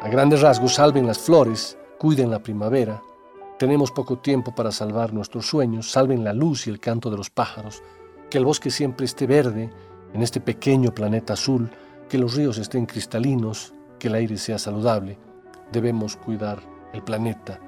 A 0.00 0.08
grandes 0.08 0.40
rasgos, 0.40 0.74
salven 0.74 1.06
las 1.06 1.20
flores, 1.20 1.78
cuiden 1.96 2.32
la 2.32 2.42
primavera. 2.42 3.00
Tenemos 3.56 3.92
poco 3.92 4.18
tiempo 4.18 4.52
para 4.52 4.72
salvar 4.72 5.12
nuestros 5.12 5.46
sueños, 5.46 5.92
salven 5.92 6.24
la 6.24 6.32
luz 6.32 6.66
y 6.66 6.70
el 6.70 6.80
canto 6.80 7.08
de 7.08 7.18
los 7.18 7.30
pájaros, 7.30 7.84
que 8.30 8.38
el 8.38 8.44
bosque 8.44 8.72
siempre 8.72 9.06
esté 9.06 9.28
verde 9.28 9.70
en 10.12 10.22
este 10.22 10.40
pequeño 10.40 10.92
planeta 10.92 11.34
azul, 11.34 11.70
que 12.10 12.18
los 12.18 12.34
ríos 12.34 12.58
estén 12.58 12.86
cristalinos, 12.86 13.72
que 13.98 14.08
el 14.08 14.14
aire 14.14 14.36
sea 14.36 14.58
saludable. 14.58 15.16
Debemos 15.70 16.16
cuidar 16.16 16.58
el 16.92 17.02
planeta. 17.02 17.60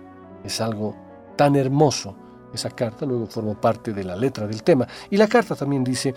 Es 0.42 0.60
algo 0.60 0.96
tan 1.36 1.54
hermoso. 1.54 2.16
Esa 2.52 2.68
carta 2.70 3.06
luego 3.06 3.26
formó 3.26 3.58
parte 3.58 3.92
de 3.92 4.02
la 4.02 4.16
letra 4.16 4.48
del 4.48 4.64
tema. 4.64 4.86
Y 5.08 5.16
la 5.16 5.28
carta 5.28 5.54
también 5.54 5.84
dice, 5.84 6.12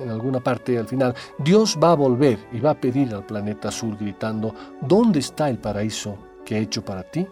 en 0.00 0.08
alguna 0.08 0.40
parte 0.40 0.78
al 0.78 0.88
final, 0.88 1.14
Dios 1.38 1.78
va 1.80 1.92
a 1.92 1.96
volver 1.96 2.48
y 2.50 2.60
va 2.60 2.70
a 2.70 2.80
pedir 2.80 3.14
al 3.14 3.26
planeta 3.26 3.68
azul 3.68 3.94
gritando, 3.96 4.54
¿dónde 4.80 5.20
está 5.20 5.50
el 5.50 5.58
paraíso 5.58 6.16
que 6.46 6.56
he 6.56 6.60
hecho 6.60 6.82
para 6.82 7.02
ti? 7.02 7.26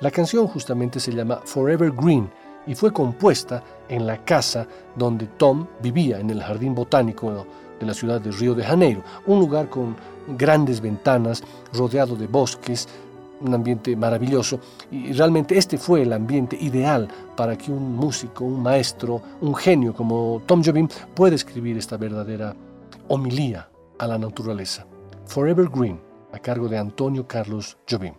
La 0.00 0.10
canción 0.10 0.48
justamente 0.48 0.98
se 0.98 1.12
llama 1.12 1.40
Forever 1.44 1.92
Green 1.92 2.28
y 2.66 2.74
fue 2.74 2.92
compuesta 2.92 3.62
en 3.88 4.04
la 4.04 4.24
casa 4.24 4.66
donde 4.96 5.26
Tom 5.26 5.66
vivía, 5.80 6.18
en 6.18 6.30
el 6.30 6.42
jardín 6.42 6.74
botánico 6.74 7.46
de 7.84 7.88
la 7.88 7.94
ciudad 7.94 8.20
de 8.20 8.30
Río 8.30 8.54
de 8.54 8.64
Janeiro, 8.64 9.02
un 9.26 9.38
lugar 9.38 9.68
con 9.68 9.94
grandes 10.26 10.80
ventanas, 10.80 11.42
rodeado 11.72 12.16
de 12.16 12.26
bosques, 12.26 12.88
un 13.40 13.52
ambiente 13.52 13.94
maravilloso 13.94 14.58
y 14.90 15.12
realmente 15.12 15.58
este 15.58 15.76
fue 15.76 16.02
el 16.02 16.12
ambiente 16.12 16.56
ideal 16.58 17.08
para 17.36 17.56
que 17.56 17.70
un 17.70 17.94
músico, 17.94 18.44
un 18.44 18.62
maestro, 18.62 19.20
un 19.40 19.54
genio 19.54 19.92
como 19.92 20.42
Tom 20.46 20.62
Jobim 20.64 20.88
pueda 21.14 21.34
escribir 21.34 21.76
esta 21.76 21.96
verdadera 21.96 22.54
homilía 23.08 23.68
a 23.98 24.06
la 24.06 24.18
naturaleza. 24.18 24.86
Forever 25.26 25.68
Green, 25.68 26.00
a 26.32 26.38
cargo 26.38 26.68
de 26.68 26.78
Antonio 26.78 27.26
Carlos 27.26 27.76
Jobim. 27.88 28.14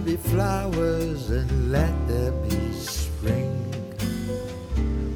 There 0.00 0.16
be 0.16 0.22
flowers 0.30 1.30
and 1.30 1.72
let 1.72 1.92
there 2.08 2.32
be 2.32 2.72
spring. 2.72 3.56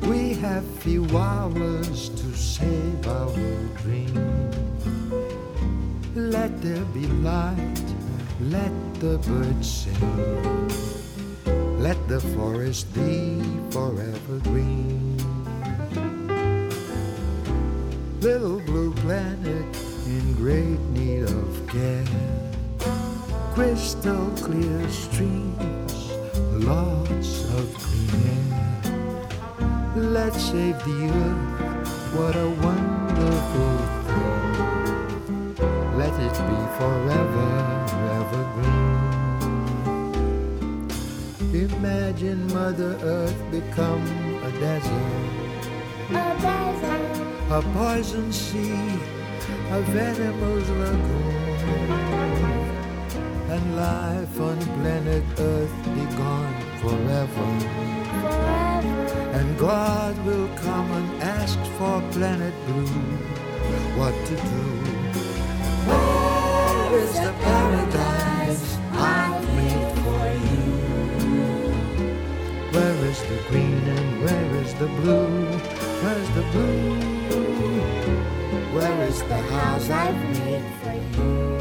We 0.03 0.35
have 0.35 0.65
few 0.81 1.05
hours 1.17 2.11
to 2.11 2.37
save 2.37 3.07
our 3.07 3.33
dream. 3.79 4.51
Let 6.15 6.61
there 6.61 6.85
be 6.87 7.07
light, 7.23 7.83
let 8.41 8.73
the 9.01 9.19
birds 9.19 9.71
sing. 9.71 10.69
Let 11.79 12.09
the 12.09 12.21
forest 12.21 12.93
be 12.95 13.41
forever 13.71 14.39
green. 14.43 15.17
Little 18.21 18.61
blue 18.61 18.93
planet 18.95 19.77
in 20.07 20.35
great 20.35 20.81
need 20.93 21.23
of 21.23 21.69
care 21.69 22.44
crystal 23.55 24.31
clear 24.43 24.89
streams, 24.91 26.11
lots 26.67 27.45
of 27.55 27.73
clean 27.75 28.11
air. 28.27 28.93
Let's 29.95 30.43
save 30.43 30.77
the 30.85 31.01
earth, 31.15 31.87
what 32.17 32.35
a 32.35 32.49
wonderful 32.67 33.77
thing. 34.09 35.55
Let 35.97 36.15
it 36.27 36.37
be 36.51 36.61
forever, 36.79 37.51
evergreen. 38.19 38.99
Imagine 41.71 42.41
Mother 42.53 42.99
Earth 43.03 43.41
become 43.53 44.05
a 44.43 44.51
desert, 44.59 45.63
A 46.11 46.13
desert. 46.43 47.17
a 47.53 47.63
poison 47.73 48.33
sea, 48.33 48.99
a 49.71 49.81
venomous 49.95 50.69
lagoon 50.71 52.24
and 53.55 53.77
life 53.77 54.41
on 54.41 54.59
planet 54.79 55.23
Earth 55.39 55.77
be 55.95 56.05
gone 56.17 56.55
forever. 56.83 57.49
And 59.39 59.59
God 59.59 60.15
will 60.27 60.49
come 60.67 60.91
and 60.99 61.23
ask 61.23 61.59
for 61.79 62.03
planet 62.11 62.55
blue 62.67 63.03
what 63.99 64.15
to 64.29 64.35
do. 64.51 64.65
Where 65.89 66.99
is 67.05 67.13
the 67.27 67.35
paradise 67.47 68.65
I've 68.93 69.47
made 69.61 69.93
for 70.05 70.27
you? 70.49 70.67
Where 72.75 72.99
is 73.11 73.21
the 73.31 73.39
green 73.49 73.83
and 73.97 74.09
where 74.25 74.51
is 74.63 74.75
the 74.83 74.89
blue? 74.99 75.47
Where's 76.03 76.31
the 76.39 76.45
blue? 76.53 76.85
Where 78.77 79.01
is 79.07 79.19
the 79.23 79.41
house 79.57 79.91
I've 79.91 80.23
made 80.41 80.67
for 80.83 80.95
you? 81.23 81.54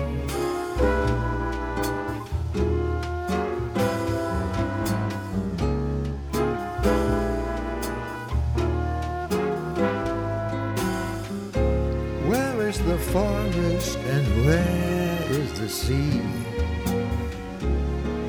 Where 14.46 15.32
is 15.32 15.54
the 15.60 15.70
sea? 15.70 16.20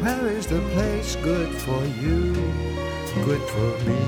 Where 0.02 0.26
is 0.28 0.46
the 0.46 0.60
place 0.74 1.16
good 1.16 1.50
for 1.62 1.84
you, 2.02 2.32
good 3.24 3.42
for 3.54 3.72
me? 3.88 4.02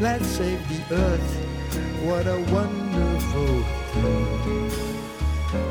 Let's 0.00 0.26
save 0.26 0.60
the 0.68 0.94
earth, 0.94 1.32
what 2.02 2.26
a 2.26 2.40
wonderful 2.52 3.62
thing. 3.92 4.70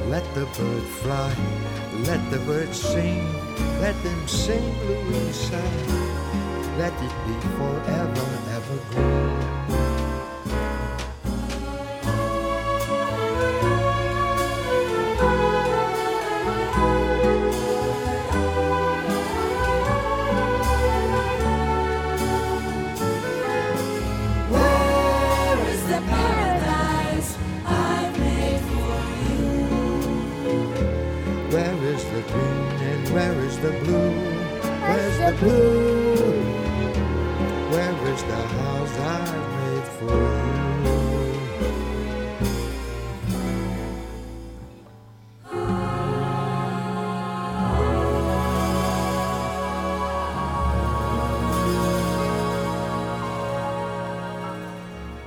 Let 0.10 0.26
the 0.34 0.46
bird 0.58 0.84
fly, 1.02 1.36
let 2.08 2.22
the 2.32 2.40
birds 2.40 2.80
sing, 2.82 3.24
let 3.82 3.96
them 4.04 4.28
sing 4.28 4.74
blue 4.80 5.02
Louisa. 5.10 5.62
Let 6.78 6.94
it 6.94 7.16
be 7.26 7.36
forever, 7.58 8.28
evergreen. 8.58 9.35
Blue? 35.40 36.16
Where 37.72 37.96
is 38.14 38.24
the 38.24 38.42
house 38.58 38.96
I 39.00 39.26
made 39.58 39.88
for 39.98 40.12
you? 40.12 40.56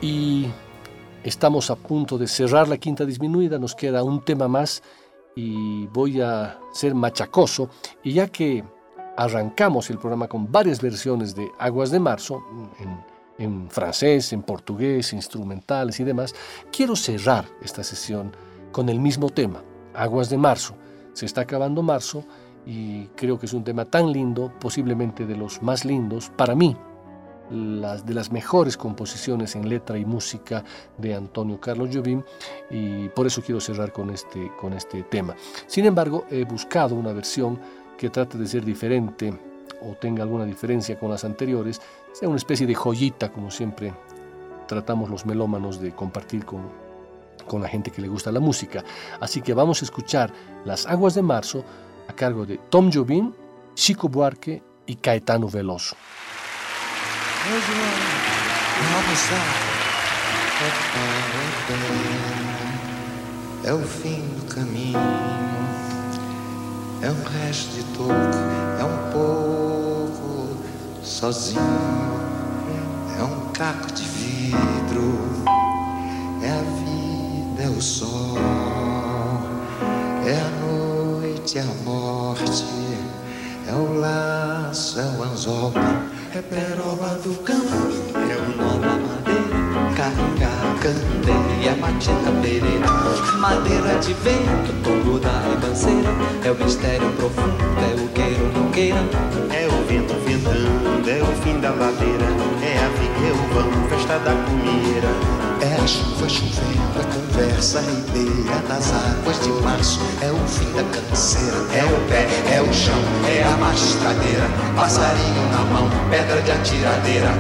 Y 0.01 0.47
estamos 1.25 1.71
a 1.71 1.77
punto 1.77 2.17
de 2.19 2.29
cerrar 2.29 2.69
la 2.69 2.79
quinta 2.79 3.05
disminuida, 3.05 3.59
nos 3.59 3.75
queda 3.75 4.03
un 4.03 4.25
tema 4.25 4.49
más 4.49 4.83
y 5.35 5.87
voy 5.89 6.21
a 6.21 6.59
ser 6.73 6.95
machacoso. 6.95 7.69
Y 8.03 8.15
ya 8.15 8.29
que 8.29 8.65
arrancamos 9.19 9.91
el 9.91 9.99
programa 9.99 10.29
con 10.29 10.51
varias 10.51 10.81
versiones 10.81 11.35
de 11.35 11.51
Aguas 11.59 11.91
de 11.91 11.99
Marzo, 11.99 12.41
en, 12.79 13.45
en 13.45 13.69
francés, 13.69 14.33
en 14.33 14.43
portugués, 14.43 15.13
instrumentales 15.13 15.99
y 15.99 16.05
demás, 16.05 16.37
quiero 16.71 16.95
cerrar 16.95 17.45
esta 17.61 17.83
sesión 17.83 18.31
con 18.71 18.89
el 18.89 19.01
mismo 19.01 19.29
tema, 19.29 19.61
Aguas 19.93 20.31
de 20.31 20.39
Marzo. 20.39 20.77
Se 21.15 21.27
está 21.27 21.41
acabando 21.41 21.83
marzo 21.83 22.25
y 22.65 23.07
creo 23.17 23.41
que 23.41 23.47
es 23.47 23.53
un 23.53 23.65
tema 23.65 23.85
tan 23.85 24.13
lindo, 24.13 24.53
posiblemente 24.61 25.27
de 25.27 25.37
los 25.37 25.63
más 25.63 25.85
lindos 25.85 26.31
para 26.37 26.55
mí, 26.55 26.77
las, 27.51 28.07
de 28.07 28.15
las 28.15 28.31
mejores 28.31 28.77
composiciones 28.77 29.57
en 29.57 29.69
letra 29.69 29.99
y 29.99 30.05
música 30.05 30.63
de 30.97 31.17
Antonio 31.17 31.59
Carlos 31.59 31.89
Jobim 31.93 32.23
y 32.71 33.09
por 33.09 33.27
eso 33.27 33.43
quiero 33.43 33.61
cerrar 33.61 33.93
con 33.93 34.11
este, 34.11 34.53
con 34.61 34.75
este 34.75 35.03
tema. 35.03 35.35
Sin 35.67 35.87
embargo, 35.87 36.25
he 36.31 36.45
buscado 36.45 36.95
una 36.95 37.13
versión 37.13 37.59
que 37.99 38.09
trate 38.09 38.39
de 38.39 38.47
ser 38.47 38.65
diferente 38.65 39.39
o 39.83 39.95
tenga 39.95 40.23
alguna 40.23 40.47
diferencia 40.47 40.99
con 40.99 41.11
las 41.11 41.25
anteriores, 41.25 41.83
sea 42.13 42.29
una 42.29 42.39
especie 42.39 42.67
de 42.67 42.75
joyita 42.75 43.31
como 43.31 43.51
siempre 43.51 43.93
tratamos 44.67 45.11
los 45.11 45.27
melómanos 45.27 45.81
de 45.81 45.93
compartir 45.93 46.45
con, 46.45 46.71
con 47.47 47.61
la 47.61 47.69
gente 47.69 47.91
que 47.91 48.01
le 48.01 48.09
gusta 48.09 48.31
la 48.31 48.41
música. 48.41 48.85
Así 49.21 49.43
que 49.43 49.55
vamos 49.55 49.83
a 49.83 49.85
escuchar 49.85 50.33
Las 50.65 50.87
Aguas 50.87 51.15
de 51.15 51.23
Marzo 51.23 51.65
a 52.09 52.13
cargo 52.13 52.47
de 52.47 52.59
Tom 52.71 52.91
Jobim, 52.93 53.33
Chico 53.75 54.09
Buarque 54.09 54.63
y 54.87 54.97
Caetano 54.97 55.49
Veloso. 55.49 55.97
É 67.03 67.11
um 67.11 67.23
resto 67.23 67.75
de 67.75 67.85
toco, 67.97 68.13
é 68.79 68.85
um 68.85 69.13
pouco 69.13 70.57
sozinho, 71.03 71.61
é 73.19 73.23
um 73.23 73.53
caco 73.53 73.93
de 73.93 74.03
vidro, 74.03 75.45
é 76.43 76.51
a 76.51 76.63
vida, 76.63 77.63
é 77.63 77.69
o 77.69 77.81
sol, 77.81 78.37
é 80.27 80.41
a 80.41 80.51
noite, 80.67 81.59
é 81.59 81.63
a 81.63 81.85
morte, 81.85 82.65
é 83.69 83.73
o 83.73 84.01
laço, 84.01 84.99
é 84.99 85.05
o 85.05 85.23
anzol, 85.23 85.73
é 86.35 86.43
peroba 86.43 87.15
do 87.23 87.35
campo, 87.43 87.93
é 88.17 88.37
o 88.37 88.57
nó 88.57 88.79
da 88.79 88.97
madeira, 88.97 89.95
carregar 89.97 90.58
candeia, 90.81 91.77
matina 91.81 92.31
pereira, 92.41 92.87
madeira 93.39 93.99
de 93.99 94.15
vento, 94.15 94.73
tombo 94.83 95.19
da 95.19 95.41
ribanceira, 95.51 96.11
é 96.45 96.51
o 96.51 96.55
mistério 96.55 97.11
profundo, 97.13 97.57
é 97.79 98.01
o 98.01 98.09
queiro 98.09 98.53
não 98.55 98.71
queira, 98.71 98.99
é 99.53 99.67
o 99.67 99.85
vento 99.87 100.15
ventando, 100.25 101.11
é 101.11 101.23
o 101.23 101.43
fim 101.43 101.59
da 101.61 101.71
ladeira, 101.71 102.25
é 102.63 102.79
a 102.79 102.91
figa, 102.91 103.27
é 103.27 103.33
o 103.33 103.55
vão, 103.55 103.89
festa 103.89 104.19
da 104.21 104.33
comieira. 104.33 105.09
É 105.61 105.75
a 105.75 105.87
chuva 105.89 106.29
chovendo, 106.29 107.01
a 107.01 107.05
conversa 107.13 107.81
ribeira 107.81 108.63
nas 108.69 108.93
águas 108.93 109.41
de 109.41 109.51
março. 109.61 110.01
É 110.23 110.31
o 110.31 110.39
fim 110.47 110.71
da 110.73 110.85
canseira, 110.85 111.57
é 111.75 111.85
o 111.85 112.09
pé, 112.09 112.29
é 112.55 112.63
o 112.63 112.73
chão, 112.73 112.95
é 113.27 113.43
a 113.43 113.57
mastradeira. 113.57 114.49
Passarinho 114.77 115.51
na 115.51 115.65
mão, 115.65 115.91
pedra 116.11 116.41
de 116.43 116.53
atiradeira. 116.53 117.31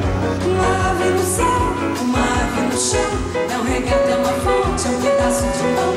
Uma 0.44 0.90
ave 0.90 1.10
no 1.10 1.24
céu, 1.24 1.46
no 1.46 2.06
chão. 2.78 3.00
É 3.50 3.58
um 3.58 3.64
reguete, 3.64 4.10
é 4.10 4.16
uma 4.16 4.32
fonte, 4.32 4.86
é 4.86 4.90
um 4.90 5.00
pedaço 5.00 5.42
de 5.42 5.62
mão. 5.74 5.94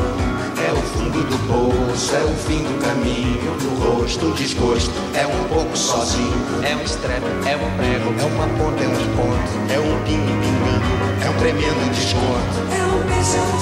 É 0.57 0.71
o 0.73 0.81
fundo 0.81 1.23
do 1.23 1.37
poço, 1.47 2.15
é 2.15 2.23
o 2.23 2.35
fim 2.35 2.63
do 2.63 2.81
caminho, 2.83 3.55
no 3.61 3.75
rosto 3.75 4.27
o 4.27 4.33
desgosto, 4.33 4.93
é 5.13 5.25
um 5.27 5.43
pouco 5.47 5.77
sozinho, 5.77 6.33
é 6.63 6.75
um 6.75 6.81
estrepe, 6.81 7.25
é 7.45 7.55
um 7.55 7.77
prego, 7.77 8.13
é 8.19 8.25
uma 8.25 8.47
ponta, 8.57 8.83
é 8.83 8.87
um 8.87 9.15
ponto, 9.15 9.71
é 9.71 9.79
um 9.79 10.03
pingo 10.03 10.33
pingando, 10.41 11.25
é 11.25 11.29
um 11.29 11.37
tremendo 11.37 11.91
desconto. 11.93 12.57
É 12.71 12.83
um 12.83 13.03
beijo, 13.07 13.60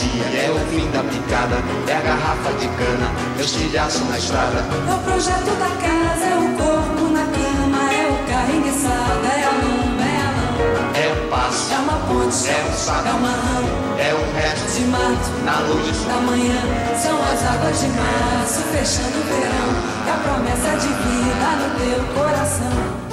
dia, 0.00 0.24
é 0.24 0.50
o 0.50 0.58
fim 0.70 0.90
da 0.90 1.02
picada, 1.02 1.56
é 1.86 1.94
a 1.94 2.00
garrafa 2.00 2.52
de 2.54 2.68
cana, 2.68 3.08
é 3.36 3.40
o 3.40 3.44
estilhaço 3.44 4.04
na 4.04 4.16
estrada. 4.16 4.64
É 4.88 4.94
o 4.94 4.98
projeto 4.98 5.52
da 5.58 5.70
casa, 5.76 6.24
é 6.24 6.36
o 6.36 6.48
corpo 6.56 7.12
na 7.12 7.24
cama, 7.24 7.92
é 7.92 8.08
o 8.08 8.16
carro 8.30 8.56
enguiçado, 8.56 9.26
é 9.26 9.44
a 9.44 9.52
lama, 9.60 10.04
é 10.04 10.20
a 10.24 10.30
lã. 10.36 10.48
É 10.94 11.06
um 11.12 11.28
passo, 11.28 11.74
é 11.74 11.78
uma 11.78 11.98
ponte, 12.08 12.48
é 12.48 12.66
um 12.68 12.72
saco, 12.72 13.08
é 13.08 13.12
uma 13.12 13.28
rã, 13.28 13.60
é 13.98 14.14
um 14.14 14.26
resto 14.40 14.68
de 14.74 14.84
mato, 14.86 15.30
na 15.44 15.58
luz 15.68 16.04
da 16.06 16.16
manhã. 16.20 16.60
São 16.96 17.16
as 17.20 17.44
águas 17.44 17.80
de 17.80 17.88
março 17.88 18.60
fechando 18.72 19.18
o 19.18 19.24
verão, 19.28 19.70
é 20.06 20.10
a 20.10 20.16
promessa 20.16 20.70
de 20.80 20.88
vida 20.88 21.48
no 21.60 21.68
teu 21.78 22.00
coração. 22.14 23.09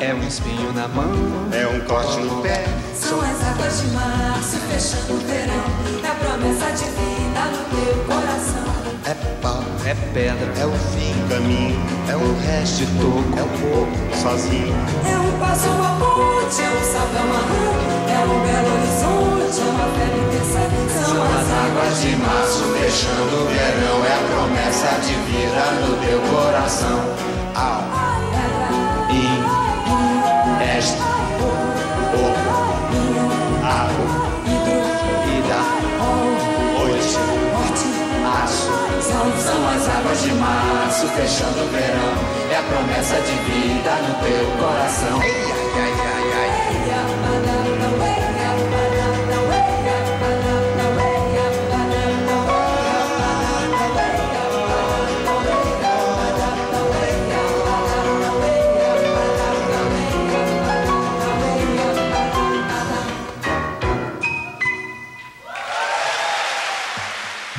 É 0.00 0.14
um 0.14 0.22
espinho 0.28 0.72
na 0.72 0.86
mão, 0.86 1.10
é 1.50 1.66
um 1.66 1.80
corte 1.80 2.20
no 2.20 2.40
pé. 2.40 2.64
São 2.94 3.20
as 3.20 3.42
águas 3.42 3.80
de 3.80 3.88
março 3.88 4.56
fechando 4.70 5.14
o 5.14 5.18
verão, 5.26 5.64
é 6.04 6.06
a 6.06 6.14
promessa 6.14 6.70
de 6.70 6.84
vida 6.84 7.42
no 7.50 7.64
teu 7.74 8.04
coração. 8.04 8.68
É 9.04 9.14
pau, 9.42 9.64
é 9.84 9.94
pedra, 10.14 10.52
é 10.56 10.66
o 10.66 10.72
fim, 10.94 11.14
caminho, 11.28 11.80
é 12.08 12.14
o 12.14 12.38
resto 12.46 12.76
de 12.76 12.86
toco, 13.00 13.38
é 13.38 13.42
o 13.42 13.48
pouco. 13.58 13.92
sozinho. 14.22 14.76
É 15.04 15.18
um 15.18 15.36
passo, 15.40 15.68
uma 15.68 15.90
ponte, 15.98 16.62
é 16.62 16.70
um 16.70 16.84
salve, 16.92 17.16
é 17.16 17.20
uma 17.20 17.40
rã, 17.42 17.66
é 18.06 18.20
um 18.22 18.38
belo 18.46 18.70
horizonte, 18.78 19.58
é 19.58 19.64
uma 19.64 19.88
fé 19.98 20.06
intensa. 20.14 20.62
São 21.06 21.22
as 21.24 21.48
águas 21.66 22.00
de 22.00 22.14
março 22.14 22.62
fechando 22.78 23.34
o 23.34 23.48
verão, 23.48 23.98
é 24.06 24.14
a 24.14 24.22
promessa 24.30 24.94
de 25.00 25.14
vida 25.26 25.64
no 25.82 25.96
teu 26.06 26.20
coração. 26.30 27.02
Ao, 27.56 27.97
Águas 40.08 40.22
de 40.22 40.32
março 40.32 41.06
fechando 41.08 41.64
o 41.64 41.68
verão, 41.68 42.14
é 42.50 42.56
a 42.56 42.62
promessa 42.62 43.16
de 43.20 43.32
vida 43.44 43.90
no 44.08 44.14
teu 44.24 44.46
coração. 44.58 45.20
Ai, 45.20 45.30
ai, 45.30 45.70
ai, 45.76 45.92
ai, 46.00 46.32
ai. 46.32 46.58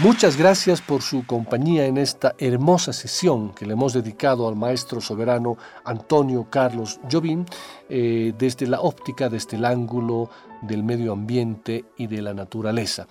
Muchas 0.09 0.37
gracias 0.37 0.81
por 0.81 1.03
su 1.03 1.23
compañía 1.23 1.85
en 1.85 1.99
esta 1.99 2.33
hermosa 2.39 2.93
sesión 2.93 3.53
que 3.53 3.67
le 3.67 3.73
hemos 3.73 3.93
dedicado 3.93 4.47
al 4.47 4.55
maestro 4.55 5.01
soberano 5.01 5.55
Antonio 5.85 6.47
Carlos 6.49 6.99
Jobim 7.11 7.45
eh, 7.89 8.33
desde 8.35 8.65
la 8.65 8.81
óptica, 8.81 9.29
desde 9.29 9.57
el 9.57 9.65
ángulo 9.65 10.31
del 10.63 10.81
medio 10.81 11.13
ambiente 11.13 11.85
y 11.95 12.07
de 12.07 12.23
la 12.23 12.33
naturaleza. 12.33 13.05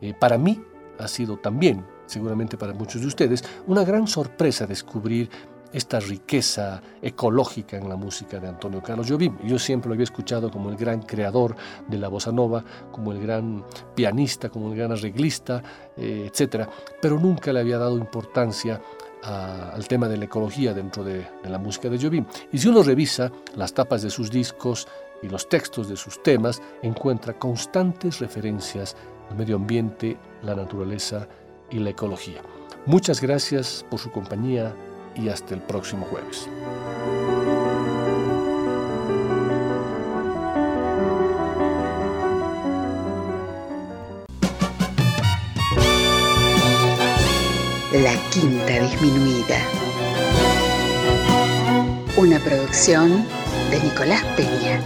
Eh, 0.00 0.14
para 0.14 0.38
mí 0.38 0.62
ha 1.00 1.08
sido 1.08 1.38
también, 1.38 1.84
seguramente 2.06 2.56
para 2.56 2.72
muchos 2.72 3.00
de 3.00 3.08
ustedes, 3.08 3.42
una 3.66 3.82
gran 3.82 4.06
sorpresa 4.06 4.64
descubrir 4.64 5.30
esta 5.74 5.98
riqueza 5.98 6.80
ecológica 7.02 7.76
en 7.76 7.88
la 7.88 7.96
música 7.96 8.38
de 8.38 8.46
Antonio 8.48 8.80
Carlos 8.80 9.10
Jobim. 9.10 9.36
Yo 9.44 9.58
siempre 9.58 9.88
lo 9.88 9.94
había 9.94 10.04
escuchado 10.04 10.48
como 10.48 10.70
el 10.70 10.76
gran 10.76 11.02
creador 11.02 11.56
de 11.88 11.98
la 11.98 12.08
bossa 12.08 12.30
nova, 12.30 12.64
como 12.92 13.10
el 13.10 13.20
gran 13.20 13.64
pianista, 13.94 14.48
como 14.48 14.70
el 14.70 14.78
gran 14.78 14.92
arreglista, 14.92 15.62
eh, 15.96 16.30
etc. 16.32 16.68
Pero 17.02 17.18
nunca 17.18 17.52
le 17.52 17.60
había 17.60 17.78
dado 17.78 17.98
importancia 17.98 18.80
al 19.24 19.88
tema 19.88 20.06
de 20.06 20.18
la 20.18 20.26
ecología 20.26 20.74
dentro 20.74 21.02
de, 21.02 21.26
de 21.42 21.48
la 21.48 21.58
música 21.58 21.88
de 21.88 21.98
Jobim. 21.98 22.26
Y 22.52 22.58
si 22.58 22.68
uno 22.68 22.82
revisa 22.82 23.32
las 23.56 23.72
tapas 23.72 24.02
de 24.02 24.10
sus 24.10 24.30
discos 24.30 24.86
y 25.22 25.28
los 25.28 25.48
textos 25.48 25.88
de 25.88 25.96
sus 25.96 26.22
temas, 26.22 26.60
encuentra 26.82 27.32
constantes 27.38 28.20
referencias 28.20 28.94
al 29.30 29.38
medio 29.38 29.56
ambiente, 29.56 30.18
la 30.42 30.54
naturaleza 30.54 31.26
y 31.70 31.78
la 31.78 31.90
ecología. 31.90 32.42
Muchas 32.86 33.22
gracias 33.22 33.86
por 33.88 33.98
su 33.98 34.10
compañía 34.10 34.76
y 35.14 35.28
hasta 35.28 35.54
el 35.54 35.60
próximo 35.60 36.06
jueves. 36.06 36.48
La 47.92 48.14
Quinta 48.30 48.80
Disminuida. 48.80 49.58
Una 52.16 52.40
producción 52.40 53.24
de 53.70 53.80
Nicolás 53.80 54.24
Peña. 54.36 54.80